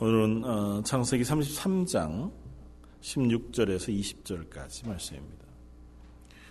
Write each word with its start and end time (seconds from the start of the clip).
오늘은 0.00 0.44
어, 0.44 0.82
창세기 0.84 1.24
33장 1.24 2.30
16절에서 3.00 3.88
20절까지 3.88 4.86
말씀입니다. 4.86 5.44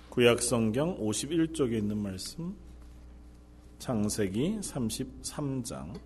구약 0.09 0.41
성경 0.41 0.99
51쪽에 0.99 1.77
있는 1.77 1.97
말씀 1.97 2.57
창세기 3.79 4.57
33장 4.59 5.97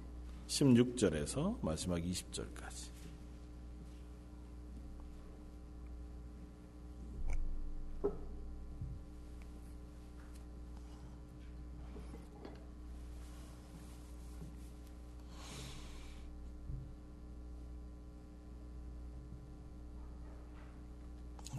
16절에서 0.45 1.57
마지막 1.63 1.97
20절까지 1.97 2.90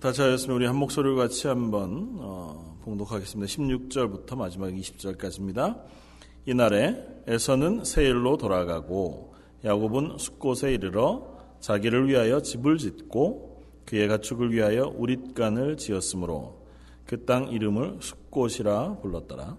다시 0.02 0.20
하였으면 0.20 0.56
우리 0.56 0.66
한 0.66 0.74
목소리를 0.74 1.14
같이 1.14 1.46
한번 1.46 2.16
어, 2.18 2.76
봉독하겠습니다. 2.82 3.46
16절부터 3.46 4.36
마지막 4.36 4.66
20절까지입니다. 4.66 5.80
이날에 6.44 6.96
에서는 7.28 7.84
세일로 7.84 8.36
돌아가고 8.36 9.32
야곱은 9.64 10.18
숫곳에 10.18 10.74
이르러 10.74 11.38
자기를 11.60 12.08
위하여 12.08 12.42
집을 12.42 12.78
짓고 12.78 13.62
그의 13.84 14.08
가축을 14.08 14.50
위하여 14.52 14.92
우릿간을 14.96 15.76
지었으므로 15.76 16.66
그 17.06 17.24
땅 17.24 17.52
이름을 17.52 17.98
숫곳이라 18.00 18.96
불렀더라. 19.02 19.56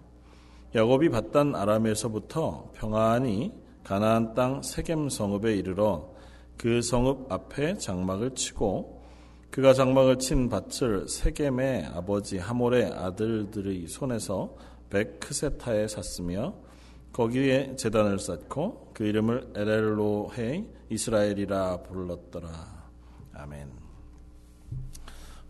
야곱이 0.75 1.07
받단 1.07 1.55
아람에서부터 1.55 2.71
평안히 2.73 3.53
가나안 3.85 4.33
땅 4.33 4.61
세겜 4.61 5.07
성읍에 5.07 5.55
이르러 5.55 6.09
그 6.57 6.81
성읍 6.81 7.31
앞에 7.31 7.77
장막을 7.77 8.35
치고 8.35 9.02
그가 9.53 9.71
장막을 9.75 10.17
친 10.17 10.49
밭을 10.49 11.07
세겜의 11.07 11.85
아버지 11.93 12.39
하몰의 12.39 12.85
아들들의 12.85 13.85
손에서 13.85 14.57
베크세타에 14.89 15.87
샀으며 15.87 16.55
거기에 17.11 17.75
재단을 17.75 18.17
쌓고 18.17 18.93
그 18.95 19.03
이름을 19.03 19.51
에렐로헤 19.55 20.65
이스라엘이라 20.89 21.83
불렀더라. 21.83 22.49
아멘. 23.33 23.69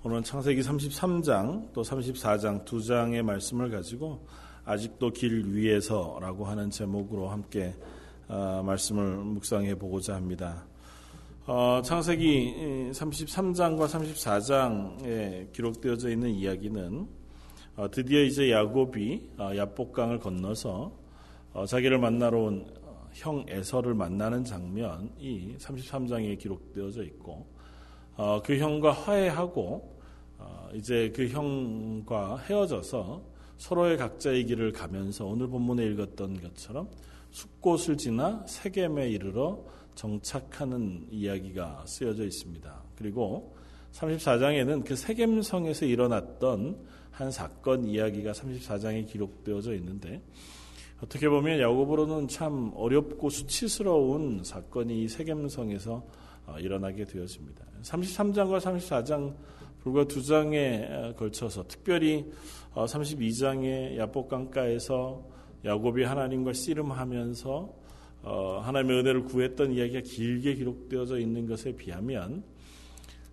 오늘은 0.04 0.24
창세기 0.24 0.60
33장 0.60 1.72
또 1.72 1.82
34장 1.82 2.66
두 2.66 2.84
장의 2.84 3.24
말씀을 3.24 3.70
가지고 3.72 4.28
아직도 4.66 5.12
길 5.12 5.46
위에서라고 5.46 6.44
하는 6.44 6.70
제목으로 6.70 7.30
함께 7.30 7.74
어, 8.28 8.62
말씀을 8.66 9.16
묵상해 9.16 9.76
보고자 9.76 10.16
합니다. 10.16 10.66
어, 11.46 11.82
창세기 11.84 12.92
33장과 12.94 13.88
34장에 13.88 15.52
기록되어져 15.52 16.10
있는 16.10 16.30
이야기는 16.30 17.08
어, 17.76 17.92
드디어 17.92 18.22
이제 18.22 18.52
야곱이 18.52 19.32
어, 19.38 19.52
야복강을 19.56 20.20
건너서 20.20 20.92
어, 21.54 21.66
자기를 21.66 22.00
만나러 22.00 22.40
온 22.40 22.84
형 23.14 23.46
에서를 23.48 23.94
만나는 23.94 24.44
장면이 24.44 25.56
33장에 25.60 26.38
기록되어져 26.40 27.04
있고 27.04 27.46
어, 28.16 28.42
그 28.44 28.58
형과 28.58 28.92
화해하고 28.92 29.98
어, 30.40 30.70
이제 30.74 31.12
그 31.16 31.28
형과 31.28 32.38
헤어져서 32.38 33.22
서로의 33.58 33.98
각자의 33.98 34.46
길을 34.46 34.72
가면서 34.72 35.26
오늘 35.26 35.48
본문에 35.48 35.86
읽었던 35.86 36.42
것처럼 36.42 36.90
숲곳을 37.32 37.98
지나 37.98 38.44
세겜에 38.48 39.10
이르러 39.10 39.64
정착하는 39.96 41.08
이야기가 41.12 41.86
쓰여져 41.88 42.24
있습니다. 42.26 42.84
그리고 42.96 43.56
34장에는 43.94 44.86
그 44.86 44.96
세겜성에서 44.96 45.86
일어났던 45.86 46.78
한 47.12 47.32
사건 47.32 47.86
이야기가 47.86 48.32
34장에 48.32 49.08
기록되어져 49.08 49.76
있는데 49.76 50.22
어떻게 51.02 51.30
보면 51.30 51.60
야곱으로는 51.60 52.28
참 52.28 52.72
어렵고 52.76 53.30
수치스러운 53.30 54.44
사건이 54.44 55.08
세겜성에서 55.10 56.04
어, 56.46 56.60
일어나게 56.60 57.06
되었습니다. 57.06 57.66
33장과 57.84 58.60
34장 58.60 59.36
불과 59.82 60.06
두 60.06 60.24
장에 60.24 61.14
걸쳐서 61.18 61.68
특별히 61.68 62.26
32장의 62.74 63.96
어, 63.96 63.98
야복강가에서 63.98 65.24
야곱이 65.66 66.04
하나님과 66.04 66.54
씨름하면서 66.54 67.52
어, 67.52 67.83
하나님의 68.24 69.00
은혜를 69.00 69.24
구했던 69.26 69.74
이야기가 69.74 70.02
길게 70.02 70.56
기록되어져 70.56 71.20
있는 71.20 71.46
것에 71.46 71.76
비하면 71.76 72.44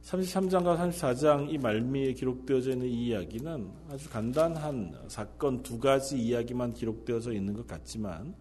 33장과 0.03 0.77
34장 0.78 1.53
이 1.53 1.59
말미에 1.59 2.15
기록되어져 2.15 2.73
있는 2.73 2.89
이 2.89 3.06
이야기는 3.06 3.71
아주 3.91 4.11
간단한 4.11 5.05
사건 5.09 5.62
두 5.62 5.78
가지 5.78 6.19
이야기만 6.19 6.73
기록되어져 6.73 7.33
있는 7.33 7.55
것 7.55 7.67
같지만 7.67 8.34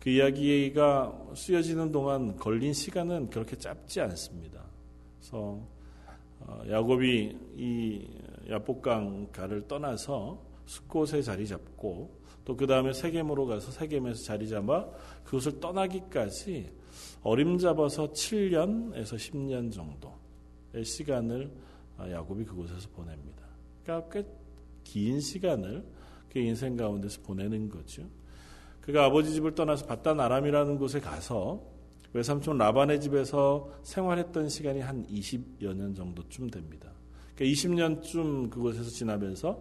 그 0.00 0.10
이야기가 0.10 1.32
쓰여지는 1.34 1.92
동안 1.92 2.36
걸린 2.36 2.72
시간은 2.72 3.30
그렇게 3.30 3.56
짧지 3.56 4.00
않습니다. 4.00 4.64
그래서 5.18 5.60
어, 6.40 6.62
야곱이 6.68 7.36
이 7.56 8.08
야복강 8.48 9.28
가를 9.32 9.66
떠나서 9.66 10.40
숲곳에 10.66 11.22
자리 11.22 11.46
잡고 11.46 12.15
또 12.46 12.56
그 12.56 12.66
다음에 12.66 12.94
세겜으로 12.94 13.44
가서 13.46 13.70
세겜에서 13.72 14.24
자리 14.24 14.48
잡아 14.48 14.88
그것을 15.24 15.60
떠나기까지 15.60 16.70
어림잡아서 17.22 18.12
7년에서 18.12 19.16
10년 19.16 19.70
정도의 19.70 20.84
시간을 20.84 21.50
야곱이 21.98 22.44
그곳에서 22.44 22.88
보냅니다. 22.94 23.42
그러니까 23.84 24.08
꽤 24.08 24.46
긴 24.86 25.20
시간을 25.20 25.84
그 26.32 26.38
인생 26.38 26.76
가운데서 26.76 27.20
보내는 27.22 27.68
거죠. 27.68 28.04
그가 28.80 29.06
아버지 29.06 29.32
집을 29.32 29.54
떠나서 29.54 29.86
바단 29.86 30.20
아람이라는 30.20 30.78
곳에 30.78 31.00
가서 31.00 31.60
외삼촌 32.12 32.56
라반의 32.56 33.00
집에서 33.00 33.68
생활했던 33.82 34.48
시간이 34.48 34.80
한 34.80 35.04
20여 35.06 35.74
년 35.74 35.94
정도쯤 35.94 36.50
됩니다. 36.50 36.92
그러니까 37.34 37.52
20년쯤 37.52 38.50
그곳에서 38.50 38.88
지나면서 38.88 39.60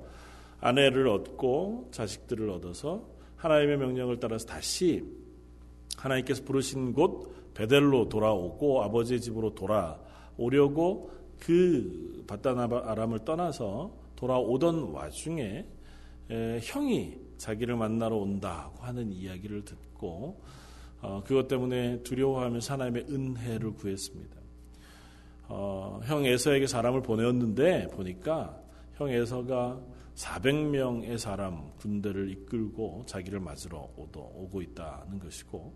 아내를 0.60 1.08
얻고 1.08 1.90
자식들을 1.92 2.50
얻어서 2.50 3.08
하나님의 3.38 3.78
명령을 3.78 4.20
따라서 4.20 4.46
다시 4.46 5.04
하나님께서 5.98 6.44
부르신 6.44 6.94
곳 6.94 7.54
베델로 7.54 8.10
돌아오고 8.10 8.84
아버지의 8.84 9.22
집으로 9.22 9.56
돌아오려고 9.56 11.12
그 11.40 12.24
바단 12.28 12.60
아람을 12.60 13.20
떠나서 13.20 13.92
돌아오던 14.16 14.92
와중에 14.92 15.66
형이 16.62 17.18
자기를 17.38 17.76
만나러 17.76 18.16
온다고 18.16 18.84
하는 18.84 19.12
이야기를 19.12 19.66
듣고 19.66 20.42
어, 21.02 21.22
그것 21.26 21.48
때문에 21.48 22.02
두려워하면서 22.02 22.74
하나님의 22.74 23.06
은혜를 23.10 23.74
구했습니다. 23.74 24.36
어, 25.50 26.00
형 26.06 26.26
에서에게 26.26 26.66
사람을 26.66 27.04
보내었는데 27.04 27.90
보니까 27.90 28.60
형 28.96 29.10
에서가 29.10 29.80
400명의 30.16 31.18
사람 31.18 31.72
군대를 31.78 32.32
이끌고 32.32 33.04
자기를 33.06 33.40
맞으러 33.40 33.90
오고 33.98 34.62
있다는 34.62 35.20
것이고 35.20 35.74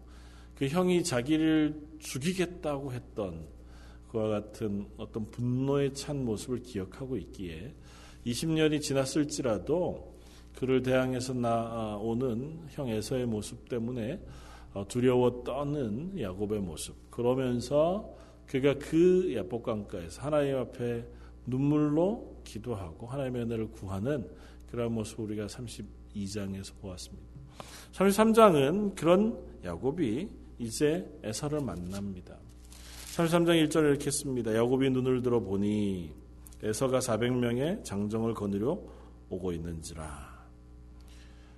그 0.56 0.68
형이 0.68 1.04
자기를 1.04 1.82
죽이겠다고 2.00 2.94
했던 2.94 3.48
그와 4.10 4.28
같은 4.28 4.88
어떤 4.98 5.30
분노에 5.30 5.94
찬 5.94 6.26
모습을 6.26 6.64
기억하고 6.64 7.18
있기에 7.18 7.76
20년이 8.26 8.82
지났을지라도 8.82 10.18
그를 10.56 10.82
대항해서 10.82 11.34
나오는 11.34 12.60
형 12.70 12.90
에서의 12.90 13.26
모습 13.26 13.70
때문에 13.70 14.20
어, 14.74 14.86
두려워 14.88 15.44
떠는 15.44 16.20
야곱의 16.20 16.60
모습. 16.60 17.10
그러면서 17.10 18.14
그가 18.46 18.76
그 18.78 19.34
야복강가에서 19.36 20.22
하나님 20.22 20.58
앞에 20.58 21.06
눈물로 21.46 22.39
기도하고 22.44 23.08
하나님의 23.08 23.44
은혜를 23.44 23.72
구하는 23.72 24.28
그런 24.70 24.94
모습 24.94 25.20
우리가 25.20 25.48
32장에서 25.48 26.74
보았습니다. 26.82 27.28
33장은 27.94 28.96
그런 28.96 29.38
야곱이 29.64 30.28
이제 30.60 31.10
에서를 31.24 31.62
만납니다. 31.62 32.38
33장 33.16 33.68
1절에 33.68 33.90
이렇게 33.90 34.12
씁니다. 34.12 34.56
야곱이 34.56 34.90
눈을 34.90 35.22
들어 35.22 35.40
보니 35.40 36.12
에서가 36.62 37.00
400명의 37.00 37.84
장정을 37.84 38.34
거느려 38.34 38.80
오고 39.30 39.52
있는지라. 39.54 40.30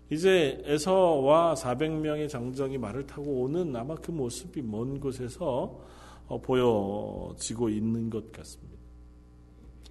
이제 0.09 0.61
에서와 0.65 1.55
400명의 1.55 2.27
장정이 2.27 2.77
말을 2.77 3.07
타고 3.07 3.43
오는 3.43 3.75
아마 3.75 3.95
그 3.95 4.11
모습이 4.11 4.61
먼 4.61 4.99
곳에서 4.99 5.79
어, 6.27 6.41
보여지고 6.41 7.69
있는 7.69 8.09
것 8.09 8.31
같습니다. 8.31 8.77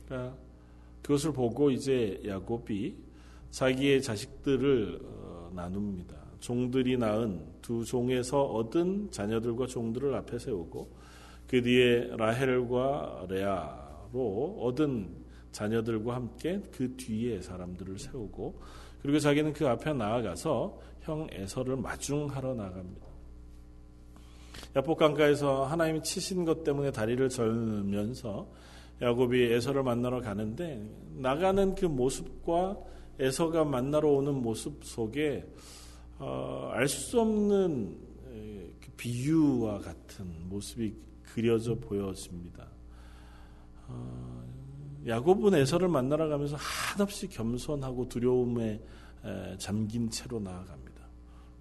그러니까 0.06 0.36
그것을 1.02 1.32
보고 1.32 1.70
이제 1.70 2.20
야곱이 2.26 2.94
자기의 3.50 4.02
자식들을 4.02 5.00
어, 5.02 5.50
나눕니다. 5.54 6.16
종들이 6.40 6.96
낳은 6.96 7.44
두 7.60 7.84
종에서 7.84 8.42
얻은 8.42 9.10
자녀들과 9.10 9.66
종들을 9.66 10.14
앞에 10.14 10.38
세우고 10.38 10.90
그 11.46 11.62
뒤에 11.62 12.16
라헬과 12.16 13.26
레아로 13.28 14.58
얻은 14.60 15.20
자녀들과 15.52 16.14
함께 16.14 16.62
그 16.70 16.96
뒤에 16.96 17.42
사람들을 17.42 17.98
세우고 17.98 18.60
그리고 19.02 19.18
자기는 19.18 19.52
그 19.52 19.66
앞에 19.68 19.92
나아가서 19.92 20.78
형 21.00 21.26
에서를 21.32 21.76
마중하러 21.76 22.54
나갑니다. 22.54 23.06
야복 24.76 24.98
강가에서 24.98 25.64
하나님이 25.64 26.02
치신 26.02 26.44
것 26.44 26.62
때문에 26.62 26.92
다리를 26.92 27.28
절면서 27.28 28.46
야곱이 29.00 29.52
에서를 29.52 29.82
만나러 29.82 30.20
가는데 30.20 30.82
나가는 31.16 31.74
그 31.74 31.86
모습과 31.86 32.78
에서가 33.18 33.64
만나러 33.64 34.08
오는 34.08 34.34
모습 34.34 34.84
속에 34.84 35.46
어, 36.18 36.70
알수 36.72 37.20
없는 37.20 37.96
그 38.80 38.90
비유와 38.96 39.78
같은 39.78 40.26
모습이 40.48 40.94
그려져 41.22 41.74
보여집니다. 41.74 42.66
어, 43.88 44.44
야곱은 45.06 45.54
에서를 45.54 45.88
만나러 45.88 46.28
가면서 46.28 46.56
한없이 46.56 47.28
겸손하고 47.28 48.08
두려움에 48.08 48.82
잠긴 49.58 50.10
채로 50.10 50.40
나아갑니다. 50.40 50.90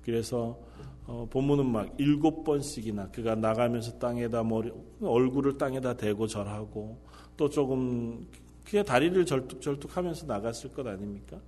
그래서 0.01 0.59
어, 1.05 1.27
본문은 1.29 1.65
막 1.65 1.95
일곱 1.97 2.43
번씩이나 2.43 3.09
그가 3.09 3.35
나가면서 3.35 3.97
땅에다 3.97 4.43
머리 4.43 4.71
얼굴을 5.01 5.57
땅에다 5.57 5.97
대고 5.97 6.27
절하고 6.27 7.01
또 7.39 7.49
조금 7.49 8.27
그게 8.65 8.83
다리를 8.83 9.25
절뚝 9.25 9.61
절뚝하면서 9.61 10.25
나갔을 10.25 10.73
것 10.73 10.85
아닙니까? 10.85 11.39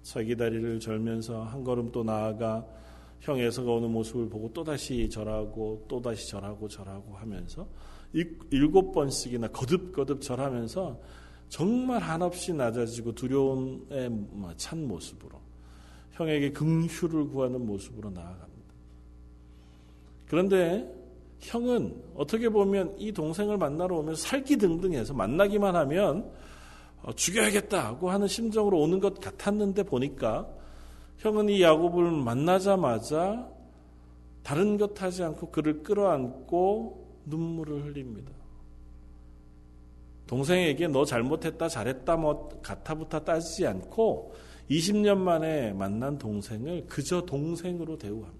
자기 0.00 0.36
다리를 0.36 0.78
절면서 0.78 1.42
한 1.42 1.64
걸음 1.64 1.90
또 1.90 2.04
나아가 2.04 2.64
형 3.18 3.36
에서가 3.36 3.72
오는 3.72 3.90
모습을 3.90 4.28
보고 4.28 4.52
또 4.54 4.62
다시 4.62 5.10
절하고 5.10 5.84
또 5.88 6.00
다시 6.00 6.28
절하고 6.28 6.68
절하고 6.68 7.16
하면서 7.16 7.66
일곱 8.12 8.92
번씩이나 8.92 9.48
거듭거듭 9.48 10.22
절하면서 10.22 11.00
정말 11.48 12.00
한없이 12.00 12.52
낮아지고 12.52 13.16
두려움에 13.16 14.08
찬 14.56 14.86
모습으로 14.86 15.40
형에게 16.12 16.52
긍휼을 16.52 17.28
구하는 17.28 17.66
모습으로 17.66 18.10
나아갑니다. 18.10 18.74
그런데 20.28 20.99
형은 21.40 21.94
어떻게 22.14 22.48
보면 22.48 22.94
이 22.98 23.12
동생을 23.12 23.56
만나러 23.56 23.96
오면서 23.96 24.20
살기 24.20 24.56
등등해서 24.56 25.14
만나기만 25.14 25.74
하면 25.74 26.30
어, 27.02 27.12
죽여야겠다고 27.12 28.10
하는 28.10 28.26
심정으로 28.26 28.78
오는 28.78 29.00
것 29.00 29.20
같았는데 29.20 29.84
보니까 29.84 30.48
형은 31.18 31.48
이 31.48 31.62
야곱을 31.62 32.10
만나자마자 32.10 33.48
다른 34.42 34.76
것 34.76 35.00
하지 35.02 35.22
않고 35.22 35.50
그를 35.50 35.82
끌어안고 35.82 37.22
눈물을 37.26 37.84
흘립니다. 37.84 38.32
동생에게 40.26 40.88
너 40.88 41.04
잘못했다 41.04 41.68
잘했다 41.68 42.16
뭐 42.16 42.48
가타부타 42.62 43.24
따지지 43.24 43.66
않고 43.66 44.34
20년 44.70 45.18
만에 45.18 45.72
만난 45.72 46.18
동생을 46.18 46.86
그저 46.86 47.22
동생으로 47.22 47.98
대우합니다. 47.98 48.39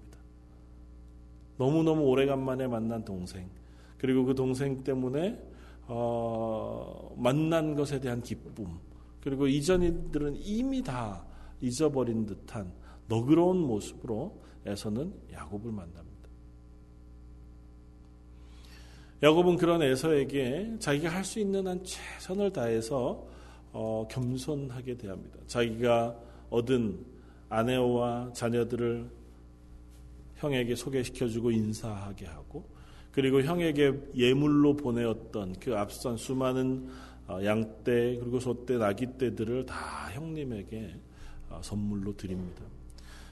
너무너무 1.57 2.03
오래간만에 2.03 2.67
만난 2.67 3.03
동생 3.05 3.49
그리고 3.97 4.25
그 4.25 4.33
동생 4.35 4.83
때문에 4.83 5.39
어, 5.87 7.13
만난 7.17 7.75
것에 7.75 7.99
대한 7.99 8.21
기쁨 8.21 8.79
그리고 9.21 9.47
이전이들은 9.47 10.37
이미 10.37 10.81
다 10.81 11.25
잊어버린 11.61 12.25
듯한 12.25 12.71
너그러운 13.07 13.57
모습으로 13.57 14.41
에서는 14.65 15.13
야곱을 15.31 15.71
만납니다. 15.71 16.11
야곱은 19.23 19.57
그런 19.57 19.83
에서에게 19.83 20.77
자기가 20.79 21.09
할 21.09 21.23
수 21.23 21.39
있는 21.39 21.67
한 21.67 21.83
최선을 21.83 22.51
다해서 22.51 23.27
어, 23.73 24.07
겸손하게 24.09 24.97
대합니다. 24.97 25.39
자기가 25.47 26.17
얻은 26.49 27.05
아내와 27.49 28.31
자녀들을 28.33 29.09
형에게 30.41 30.75
소개시켜주고 30.75 31.51
인사하게 31.51 32.25
하고 32.25 32.65
그리고 33.11 33.41
형에게 33.41 33.93
예물로 34.15 34.75
보내었던 34.75 35.55
그 35.59 35.77
앞선 35.77 36.17
수많은 36.17 36.89
어, 37.27 37.39
양떼 37.43 38.17
그리고 38.17 38.39
소떼 38.39 38.77
나귀떼들을 38.77 39.65
다 39.67 40.09
형님에게 40.13 40.95
어, 41.49 41.59
선물로 41.61 42.17
드립니다. 42.17 42.63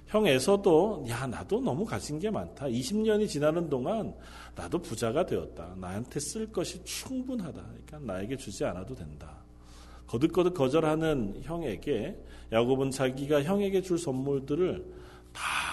형에서도 0.08 1.06
야 1.10 1.26
나도 1.28 1.62
너무 1.62 1.86
가진 1.86 2.20
게 2.20 2.30
많다. 2.30 2.66
20년이 2.66 3.28
지나는 3.28 3.70
동안 3.70 4.14
나도 4.56 4.80
부자가 4.80 5.26
되었다. 5.26 5.76
나한테 5.78 6.20
쓸 6.20 6.52
것이 6.52 6.84
충분하다. 6.84 7.62
그러니까 7.62 8.14
나에게 8.14 8.36
주지 8.36 8.66
않아도 8.66 8.96
된다. 8.96 9.38
거듭거듭 10.08 10.56
거절하는 10.56 11.42
형에게 11.44 12.18
야곱은 12.52 12.92
자기가 12.92 13.44
형에게 13.44 13.82
줄 13.82 13.98
선물들을 13.98 14.84
다 15.32 15.69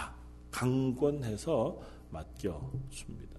강권해서 0.56 1.78
맡겨 2.10 2.72
줍니다. 2.88 3.36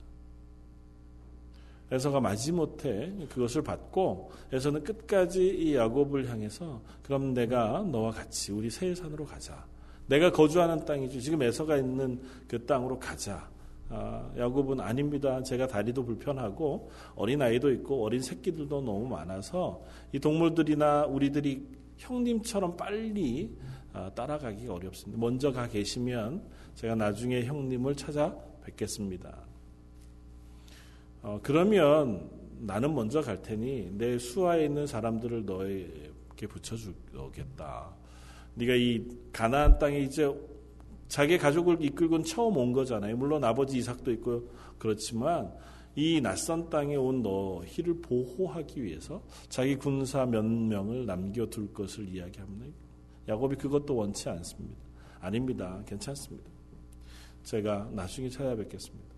에서가 1.89 2.19
마지못해 2.19 3.11
그것을 3.29 3.63
받고 3.63 4.31
에서는 4.51 4.83
끝까지 4.83 5.47
이 5.47 5.75
야곱을 5.75 6.29
향해서 6.29 6.81
그럼 7.01 7.33
내가 7.33 7.81
너와 7.83 8.11
같이 8.11 8.51
우리 8.51 8.69
세일산으로 8.69 9.25
가자. 9.25 9.65
내가 10.05 10.31
거주하는 10.31 10.85
땅이지 10.85 11.21
지금 11.21 11.41
에서가 11.41 11.77
있는 11.77 12.21
그 12.47 12.63
땅으로 12.65 12.99
가자. 12.99 13.49
아, 13.89 14.29
야곱은 14.37 14.81
아닙니다. 14.81 15.41
제가 15.41 15.65
다리도 15.65 16.03
불편하고 16.03 16.91
어린 17.15 17.41
아이도 17.41 17.71
있고 17.71 18.03
어린 18.03 18.21
새끼들도 18.21 18.81
너무 18.81 19.07
많아서 19.07 19.81
이 20.11 20.19
동물들이나 20.19 21.05
우리들이 21.05 21.65
형님처럼 21.97 22.75
빨리 22.77 23.57
아, 23.93 24.11
따라가기 24.13 24.67
어렵습니다. 24.67 25.19
먼저 25.19 25.51
가 25.51 25.67
계시면 25.67 26.43
제가 26.77 26.93
나중에 26.93 27.43
형님을 27.43 27.95
찾아 27.95 28.35
뵙겠습니다. 28.63 29.35
어, 31.23 31.39
그러면 31.41 32.29
나는 32.59 32.93
먼저 32.93 33.19
갈 33.19 33.41
테니 33.41 33.89
내 33.93 34.19
수하에 34.19 34.65
있는 34.65 34.85
사람들을 34.85 35.45
너에게 35.45 36.47
붙여주겠다. 36.47 37.95
네가 38.53 38.75
이 38.75 39.03
가나안 39.33 39.79
땅에 39.79 40.01
이제 40.01 40.31
자기 41.07 41.39
가족을 41.39 41.83
이끌곤 41.83 42.23
처음 42.23 42.57
온 42.57 42.73
거잖아요. 42.73 43.17
물론 43.17 43.43
아버지 43.43 43.79
이삭도 43.79 44.11
있고 44.11 44.47
그렇지만 44.77 45.51
이 45.95 46.21
낯선 46.21 46.69
땅에 46.69 46.95
온 46.95 47.23
너희를 47.23 48.01
보호하기 48.03 48.83
위해서 48.83 49.23
자기 49.49 49.75
군사 49.75 50.27
몇 50.27 50.45
명을 50.45 51.07
남겨둘 51.07 51.73
것을 51.73 52.07
이야기합니다. 52.07 52.77
야곱이 53.27 53.55
그것도 53.55 53.95
원치 53.95 54.29
않습니다. 54.29 54.77
아닙니다. 55.19 55.81
괜찮습니다. 55.87 56.56
제가 57.47 57.89
나중에 57.93 58.27
찾아뵙겠습니다. 58.27 59.15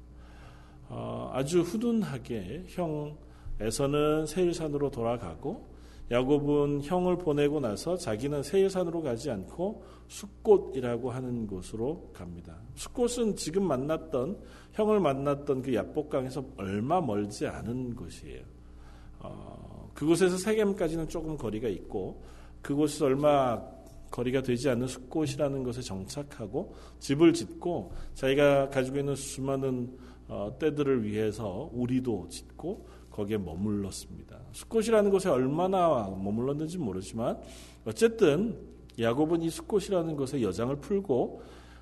어, 0.90 1.32
아주 1.34 1.62
후둔하게 1.62 2.66
형에서는 2.68 4.28
세일산으로 4.28 4.92
돌아가고 4.92 5.68
야곱은 6.12 6.82
형을 6.84 7.18
보내고 7.18 7.60
나서 7.60 7.96
자기는 7.96 8.44
세일산으로 8.44 9.02
가지 9.02 9.30
않고 9.32 9.84
숫꽃이라고 10.08 11.12
하는 11.12 11.48
곳으로 11.48 12.12
갑니다. 12.14 12.58
숫꽃은 12.76 13.36
지금 13.36 13.64
만났던 13.68 14.40
형을 14.74 15.00
만났던 15.00 15.64
그 15.64 15.74
야복강에서 15.74 16.46
얼마 16.58 17.02
멀지 17.02 17.48
않은 17.48 17.96
곳이에요. 17.96 18.44
어, 19.20 19.90
그곳에서 19.96 20.38
세겜까지는 20.38 21.10
조금 21.10 21.36
거리가 21.36 21.68
있고 21.68 22.24
그곳에서 22.62 23.06
얼마 23.06 23.60
거리가 24.12 24.42
되지 24.42 24.70
않는 24.70 24.88
숫꽃이라는 24.88 25.64
것에 25.64 25.82
정착하고 25.82 26.76
집을 27.00 27.34
짓고 27.34 27.94
자기가 28.16 28.70
가지고 28.70 29.00
있는 29.00 29.16
수많은 29.16 29.98
어, 30.28 30.56
때들을 30.60 31.04
위해서 31.04 31.70
우리도 31.74 32.28
짓고 32.30 32.88
거기에 33.12 33.38
머물렀습니다. 33.38 34.40
숫꽃이라는 34.54 35.10
곳에 35.10 35.30
얼마나 35.30 36.08
머물렀는지 36.10 36.78
모르지만 36.78 37.40
어쨌든 37.86 38.58
야곱은 39.00 39.42
이 39.42 39.50
숫꽃이라는 39.50 40.16
곳에 40.16 40.42
여장을 40.42 40.76
풀고 40.78 41.42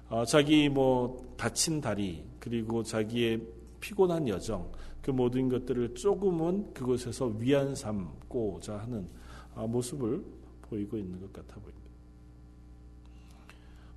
어, 0.09 0.25
자기 0.25 0.69
뭐 0.69 1.33
다친 1.35 1.81
다리 1.81 2.23
그리고 2.39 2.83
자기의 2.83 3.41
피곤한 3.81 4.27
여정 4.27 4.71
그 5.01 5.11
모든 5.11 5.49
것들을 5.49 5.95
조금은 5.95 6.73
그곳에서 6.73 7.27
위안 7.37 7.75
삼고자 7.75 8.77
하는 8.77 9.07
어, 9.55 9.67
모습을 9.67 10.23
보이고 10.61 10.97
있는 10.97 11.19
것 11.19 11.31
같아 11.33 11.55
보입니다. 11.55 11.76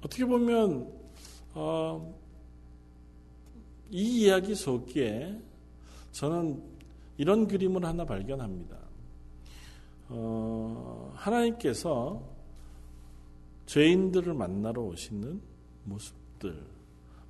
어떻게 0.00 0.25
보면 0.25 0.92
어, 1.54 2.14
이 3.90 4.23
이야기 4.23 4.54
속에 4.54 5.38
저는 6.12 6.62
이런 7.16 7.47
그림을 7.47 7.85
하나 7.85 8.04
발견합니다. 8.04 8.78
어, 10.09 11.12
하나님께서 11.14 12.23
죄인들을 13.66 14.35
만나러 14.35 14.83
오시는 14.83 15.40
모습들. 15.85 16.64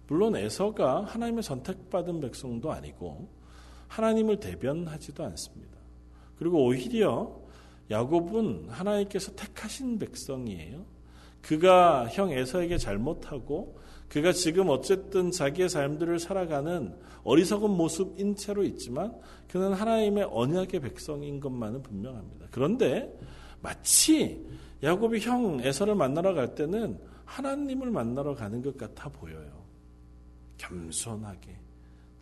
물론 0.06 0.36
에서가 0.36 1.04
하나님의 1.04 1.42
선택받은 1.42 2.20
백성도 2.20 2.72
아니고 2.72 3.28
하나님을 3.88 4.40
대변하지도 4.40 5.24
않습니다. 5.24 5.76
그리고 6.38 6.64
오히려 6.64 7.38
야곱은 7.90 8.70
하나님께서 8.70 9.32
택하신 9.34 9.98
백성이에요. 9.98 10.84
그가 11.42 12.06
형 12.08 12.30
에서에게 12.30 12.78
잘못하고 12.78 13.78
그가 14.08 14.32
지금 14.32 14.68
어쨌든 14.68 15.30
자기의 15.30 15.68
삶들을 15.68 16.18
살아가는 16.18 16.94
어리석은 17.22 17.70
모습인 17.70 18.36
채로 18.36 18.64
있지만 18.64 19.14
그는 19.48 19.72
하나님의 19.72 20.28
언약의 20.30 20.80
백성인 20.80 21.40
것만은 21.40 21.82
분명합니다. 21.82 22.48
그런데 22.50 23.16
마치 23.60 24.46
야곱이 24.82 25.20
형 25.20 25.60
에서를 25.60 25.94
만나러 25.94 26.34
갈 26.34 26.54
때는 26.54 26.98
하나님을 27.24 27.90
만나러 27.90 28.34
가는 28.34 28.62
것 28.62 28.76
같아 28.76 29.08
보여요. 29.08 29.64
겸손하게 30.58 31.56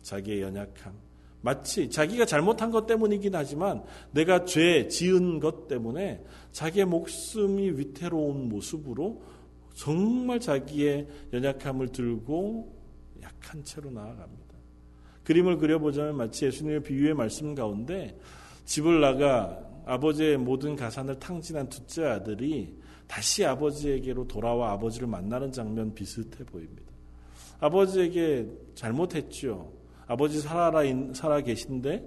자기의 0.01 0.41
연약함 0.41 1.08
마치 1.41 1.89
자기가 1.89 2.25
잘못한 2.25 2.69
것 2.69 2.85
때문이긴 2.85 3.33
하지만 3.33 3.83
내가 4.11 4.45
죄 4.45 4.87
지은 4.87 5.39
것 5.39 5.67
때문에 5.67 6.23
자기의 6.51 6.85
목숨이 6.85 7.71
위태로운 7.71 8.49
모습으로 8.49 9.21
정말 9.73 10.39
자기의 10.39 11.07
연약함을 11.31 11.89
들고 11.89 12.75
약한 13.21 13.63
채로 13.63 13.89
나아갑니다. 13.91 14.49
그림을 15.23 15.57
그려보자면 15.57 16.17
마치 16.17 16.45
예수님의 16.45 16.83
비유의 16.83 17.13
말씀 17.13 17.55
가운데 17.55 18.17
집을 18.65 18.99
나가 18.99 19.59
아버지의 19.85 20.37
모든 20.37 20.75
가산을 20.75 21.19
탕진한 21.19 21.69
둘째 21.69 22.05
아들이 22.05 22.77
다시 23.07 23.45
아버지에게로 23.45 24.27
돌아와 24.27 24.73
아버지를 24.73 25.07
만나는 25.07 25.51
장면 25.51 25.93
비슷해 25.93 26.43
보입니다. 26.43 26.83
아버지에게 27.59 28.47
잘못했죠. 28.75 29.78
아버지 30.09 30.41
살아, 30.41 30.81
살아 31.13 31.39
계신데 31.39 32.03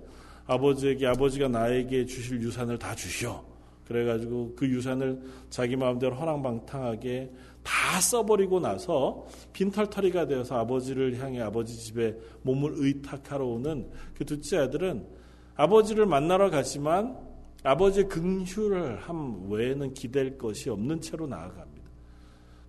아버지에게 0.46 1.06
아버지가 1.06 1.46
나에게 1.46 2.04
주실 2.04 2.42
유산을 2.42 2.76
다 2.78 2.96
주시오. 2.96 3.44
그래가지고 3.86 4.54
그 4.56 4.68
유산을 4.68 5.22
자기 5.50 5.76
마음대로 5.76 6.16
허랑방탕하게 6.16 7.30
다 7.62 8.00
써버리고 8.00 8.58
나서 8.58 9.24
빈털터리가 9.52 10.26
되어서 10.26 10.58
아버지를 10.58 11.20
향해 11.20 11.40
아버지 11.40 11.76
집에 11.76 12.16
몸을 12.42 12.72
의탁하러 12.74 13.46
오는 13.46 13.88
그 14.16 14.24
둘째 14.24 14.58
아들은 14.58 15.06
아버지를 15.54 16.04
만나러 16.06 16.50
가지만 16.50 17.16
아버지의 17.62 18.08
긍휼을 18.08 18.98
함 18.98 19.48
외에는 19.48 19.94
기댈 19.94 20.36
것이 20.36 20.70
없는 20.70 21.00
채로 21.00 21.28
나아갑니다. 21.28 21.82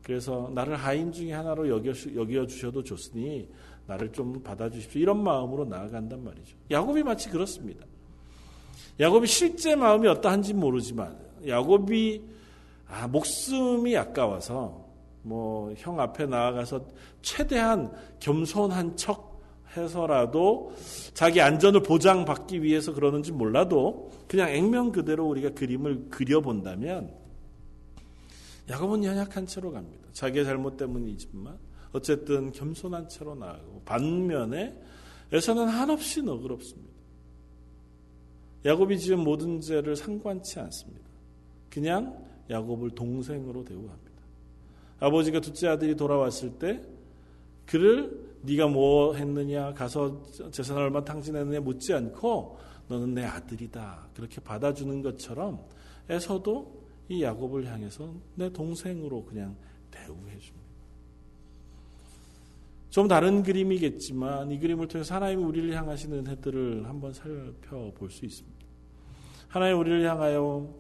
그래서 0.04 0.52
나를 0.54 0.76
하인 0.76 1.12
중에 1.12 1.32
하나로 1.32 1.70
여겨, 1.70 1.92
여겨 2.16 2.46
주셔도 2.46 2.84
좋으니 2.84 3.48
나를 3.88 4.12
좀 4.12 4.42
받아주십시오. 4.44 5.02
이런 5.02 5.24
마음으로 5.24 5.66
나아간단 5.66 6.24
말이죠. 6.24 6.56
야곱이 6.72 7.04
마치 7.04 7.30
그렇습니다. 7.30 7.86
야곱이 9.00 9.28
실제 9.28 9.76
마음이 9.76 10.08
어떠한지 10.08 10.54
모르지만 10.54 11.18
야곱이 11.48 12.22
아, 12.88 13.08
목숨이 13.08 13.98
아까워서 13.98 14.84
뭐 15.24 15.74
형 15.78 16.00
앞에 16.00 16.26
나아가서 16.26 16.86
최대한 17.22 17.92
겸손한 18.20 18.96
척 18.98 19.42
해서라도 19.76 20.74
자기 21.14 21.42
안전을 21.42 21.82
보장받기 21.82 22.62
위해서 22.62 22.94
그러는지 22.94 23.32
몰라도 23.32 24.12
그냥 24.28 24.50
액면 24.50 24.92
그대로 24.92 25.26
우리가 25.28 25.52
그림을 25.52 26.10
그려본다면 26.10 27.12
야곱은 28.70 29.04
연약한 29.04 29.48
채로 29.48 29.72
갑니다. 29.72 30.08
자기의 30.14 30.46
잘못 30.46 30.78
때문이지만 30.78 31.58
어쨌든 31.94 32.52
겸손한 32.52 33.08
채로 33.08 33.36
나아가고 33.36 33.82
반면에 33.86 34.78
에서는 35.32 35.68
한없이 35.68 36.22
너그럽습니다. 36.22 36.94
야곱이 38.66 39.00
지은 39.00 39.20
모든 39.20 39.62
죄를 39.62 39.96
상관치 39.96 40.60
않습니다. 40.60 41.10
그냥 41.70 42.26
야곱을 42.50 42.92
동생으로 42.92 43.64
대우합니다. 43.64 44.04
아버지가 45.00 45.40
둘째 45.42 45.68
아들이 45.68 45.96
돌아왔을 45.96 46.52
때 46.60 46.82
그를 47.66 48.34
네가 48.42 48.68
뭐 48.68 49.16
했느냐 49.16 49.74
가서 49.74 50.22
재산을 50.52 50.84
얼마 50.84 51.04
탕진했느냐 51.04 51.62
묻지 51.62 51.94
않고 51.94 52.58
너는 52.88 53.14
내 53.14 53.24
아들이다 53.24 54.10
그렇게 54.14 54.42
받아주는 54.42 55.02
것처럼 55.02 55.66
에서도 56.10 56.84
이 57.10 57.24
야곱을 57.24 57.66
향해서 57.66 58.14
내 58.36 58.52
동생으로 58.52 59.24
그냥 59.26 59.56
대우해 59.92 60.38
줍니다. 60.40 60.63
좀 62.94 63.08
다른 63.08 63.42
그림이겠지만 63.42 64.52
이 64.52 64.60
그림을 64.60 64.88
통해서 64.88 65.16
하나님이 65.16 65.44
우리를 65.44 65.76
향하시는 65.76 66.20
은혜들을 66.20 66.88
한번 66.88 67.12
살펴볼 67.12 68.12
수 68.12 68.24
있습니다. 68.24 68.68
하나님 69.48 69.80
우리를 69.80 70.08
향하여 70.08 70.72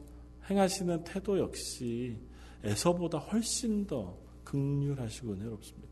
행하시는 0.47 1.05
태도 1.05 1.39
역시 1.39 2.15
에서보다 2.63 3.17
훨씬 3.17 3.87
더 3.87 4.15
극률하시고 4.43 5.33
은혜롭습니다. 5.33 5.89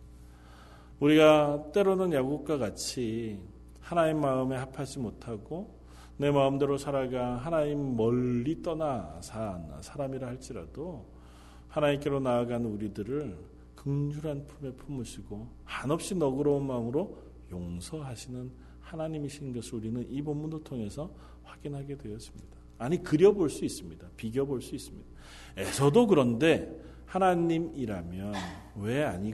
우리가 0.99 1.71
때로는 1.73 2.13
야곱과 2.13 2.59
같이 2.59 3.39
하나님 3.79 4.21
마음에 4.21 4.57
합하지 4.57 4.99
못하고 4.99 5.79
내 6.17 6.29
마음대로 6.29 6.77
살아가 6.77 7.37
하나님 7.37 7.97
멀리 7.97 8.61
떠나 8.61 9.17
산 9.23 9.73
사람이라 9.81 10.27
할지라도 10.27 11.03
하나님께로 11.69 12.19
나아가는 12.19 12.63
우리들을 12.63 13.50
극률한 13.81 14.45
품에 14.45 14.71
품으시고 14.73 15.47
한없이 15.63 16.13
너그러운 16.13 16.67
마음으로 16.67 17.17
용서하시는 17.49 18.51
하나님이신 18.79 19.53
것을 19.53 19.75
우리는 19.75 20.05
이 20.07 20.21
본문을 20.21 20.63
통해서 20.63 21.11
확인하게 21.43 21.97
되었습니다. 21.97 22.57
아니 22.77 23.01
그려볼 23.01 23.49
수 23.49 23.65
있습니다. 23.65 24.07
비교볼 24.17 24.61
수 24.61 24.75
있습니다. 24.75 25.07
에서도 25.57 26.05
그런데 26.05 26.79
하나님이라면 27.07 28.33
왜 28.81 29.03
아니 29.03 29.33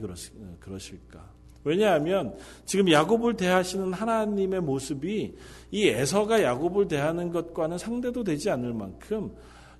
그러실까? 0.60 1.30
왜냐하면 1.62 2.34
지금 2.64 2.90
야곱을 2.90 3.36
대하시는 3.36 3.92
하나님의 3.92 4.62
모습이 4.62 5.36
이 5.72 5.88
에서가 5.88 6.42
야곱을 6.42 6.88
대하는 6.88 7.30
것과는 7.30 7.76
상대도 7.76 8.24
되지 8.24 8.48
않을 8.48 8.72
만큼 8.72 9.34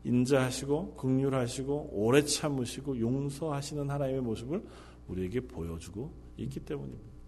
인자하시고 0.05 0.95
극률하시고 0.95 1.91
오래 1.93 2.25
참으시고 2.25 3.01
용서하시는 3.01 3.91
하나님의 3.91 4.23
모습을 4.23 4.65
우리에게 5.09 5.41
보여주고 5.41 6.13
있기 6.37 6.61
때문입니다. 6.61 7.19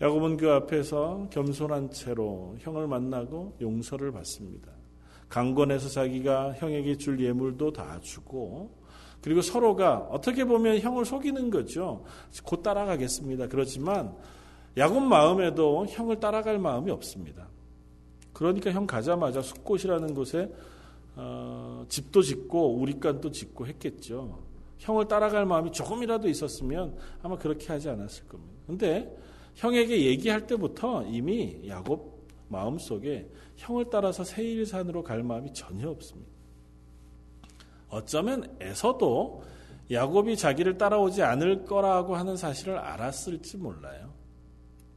야곱은 0.00 0.36
그 0.36 0.50
앞에서 0.50 1.28
겸손한 1.30 1.90
채로 1.90 2.54
형을 2.58 2.86
만나고 2.86 3.56
용서를 3.60 4.12
받습니다. 4.12 4.70
강권해서 5.28 5.88
자기가 5.88 6.54
형에게 6.54 6.96
줄 6.96 7.20
예물도 7.20 7.72
다 7.72 7.98
주고 8.00 8.78
그리고 9.20 9.42
서로가 9.42 10.08
어떻게 10.10 10.44
보면 10.44 10.78
형을 10.78 11.04
속이는 11.04 11.50
거죠. 11.50 12.04
곧 12.44 12.62
따라가겠습니다. 12.62 13.48
그렇지만 13.48 14.14
야곱 14.76 15.02
마음에도 15.02 15.86
형을 15.86 16.20
따라갈 16.20 16.58
마음이 16.58 16.90
없습니다. 16.92 17.48
그러니까 18.32 18.70
형 18.70 18.86
가자마자 18.86 19.42
숲곳이라는 19.42 20.14
곳에 20.14 20.50
어, 21.20 21.84
집도 21.88 22.22
짓고 22.22 22.76
우리간도 22.76 23.32
짓고 23.32 23.66
했겠죠. 23.66 24.38
형을 24.78 25.08
따라갈 25.08 25.44
마음이 25.46 25.72
조금이라도 25.72 26.28
있었으면 26.28 26.96
아마 27.22 27.36
그렇게 27.36 27.66
하지 27.66 27.88
않았을 27.88 28.28
겁니다. 28.28 28.62
근데 28.68 29.16
형에게 29.56 30.06
얘기할 30.06 30.46
때부터 30.46 31.04
이미 31.06 31.60
야곱 31.66 32.28
마음속에 32.48 33.28
형을 33.56 33.86
따라서 33.90 34.22
세일산으로 34.22 35.02
갈 35.02 35.24
마음이 35.24 35.52
전혀 35.52 35.90
없습니다. 35.90 36.30
어쩌면 37.88 38.56
에서도 38.60 39.42
야곱이 39.90 40.36
자기를 40.36 40.78
따라오지 40.78 41.22
않을 41.22 41.64
거라고 41.64 42.14
하는 42.14 42.36
사실을 42.36 42.78
알았을지 42.78 43.56
몰라요. 43.56 44.12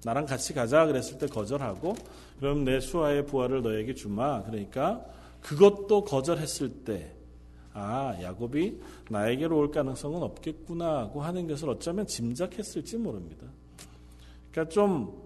나랑 0.03 0.27
같이 0.27 0.53
가자 0.53 0.85
그랬을 0.85 1.17
때 1.17 1.25
거절하고 1.25 1.95
그럼 2.39 2.63
내 2.63 2.79
수하의 2.79 3.25
부하를 3.25 3.63
너에게 3.63 3.95
주마. 3.95 4.43
그러니까 4.43 5.03
그것도 5.41 6.03
거절했을 6.03 6.83
때, 6.83 7.13
아, 7.73 8.15
야곱이 8.21 8.79
나에게로 9.09 9.57
올 9.57 9.71
가능성은 9.71 10.21
없겠구나고 10.21 11.21
하는 11.21 11.47
것을 11.47 11.69
어쩌면 11.69 12.05
짐작했을지 12.05 12.97
모릅니다. 12.97 13.47
그러니까 14.51 14.73
좀 14.73 15.21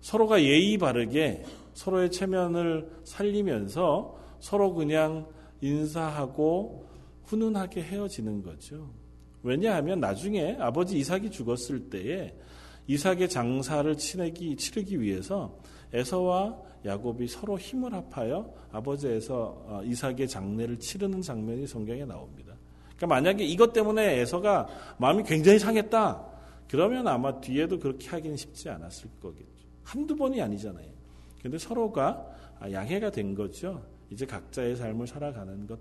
서로가 0.00 0.42
예의 0.42 0.78
바르게 0.78 1.44
서로의 1.74 2.10
체면을 2.10 2.90
살리면서 3.04 4.18
서로 4.40 4.74
그냥 4.74 5.26
인사하고 5.60 6.86
훈훈하게 7.24 7.82
헤어지는 7.82 8.42
거죠. 8.42 8.90
왜냐하면 9.42 10.00
나중에 10.00 10.56
아버지 10.58 10.98
이삭이 10.98 11.30
죽었을 11.30 11.90
때에 11.90 12.34
이삭의 12.86 13.28
장사를 13.28 13.96
치르기 13.96 15.00
위해서 15.00 15.56
에서와 15.92 16.56
야곱이 16.84 17.26
서로 17.28 17.58
힘을 17.58 17.92
합하여 17.92 18.52
아버지에서 18.72 19.64
어, 19.66 19.82
이삭의 19.84 20.28
장례를 20.28 20.78
치르는 20.78 21.20
장면이 21.20 21.66
성경에 21.66 22.04
나옵니다. 22.04 22.54
그러니까 22.96 23.06
만약에 23.06 23.44
이것 23.44 23.72
때문에 23.72 24.18
에서가 24.20 24.66
마음이 24.98 25.22
굉장히 25.24 25.58
상했다. 25.58 26.26
그러면 26.68 27.08
아마 27.08 27.40
뒤에도 27.40 27.78
그렇게 27.78 28.08
하기는 28.08 28.36
쉽지 28.36 28.68
않았을 28.68 29.10
거겠죠. 29.20 29.66
한두 29.82 30.14
번이 30.14 30.40
아니잖아요. 30.40 30.88
근데 31.42 31.58
서로가 31.58 32.26
양해가 32.70 33.10
된 33.10 33.34
거죠. 33.34 33.82
이제 34.10 34.26
각자의 34.26 34.76
삶을 34.76 35.06
살아가는 35.06 35.66
것. 35.66 35.78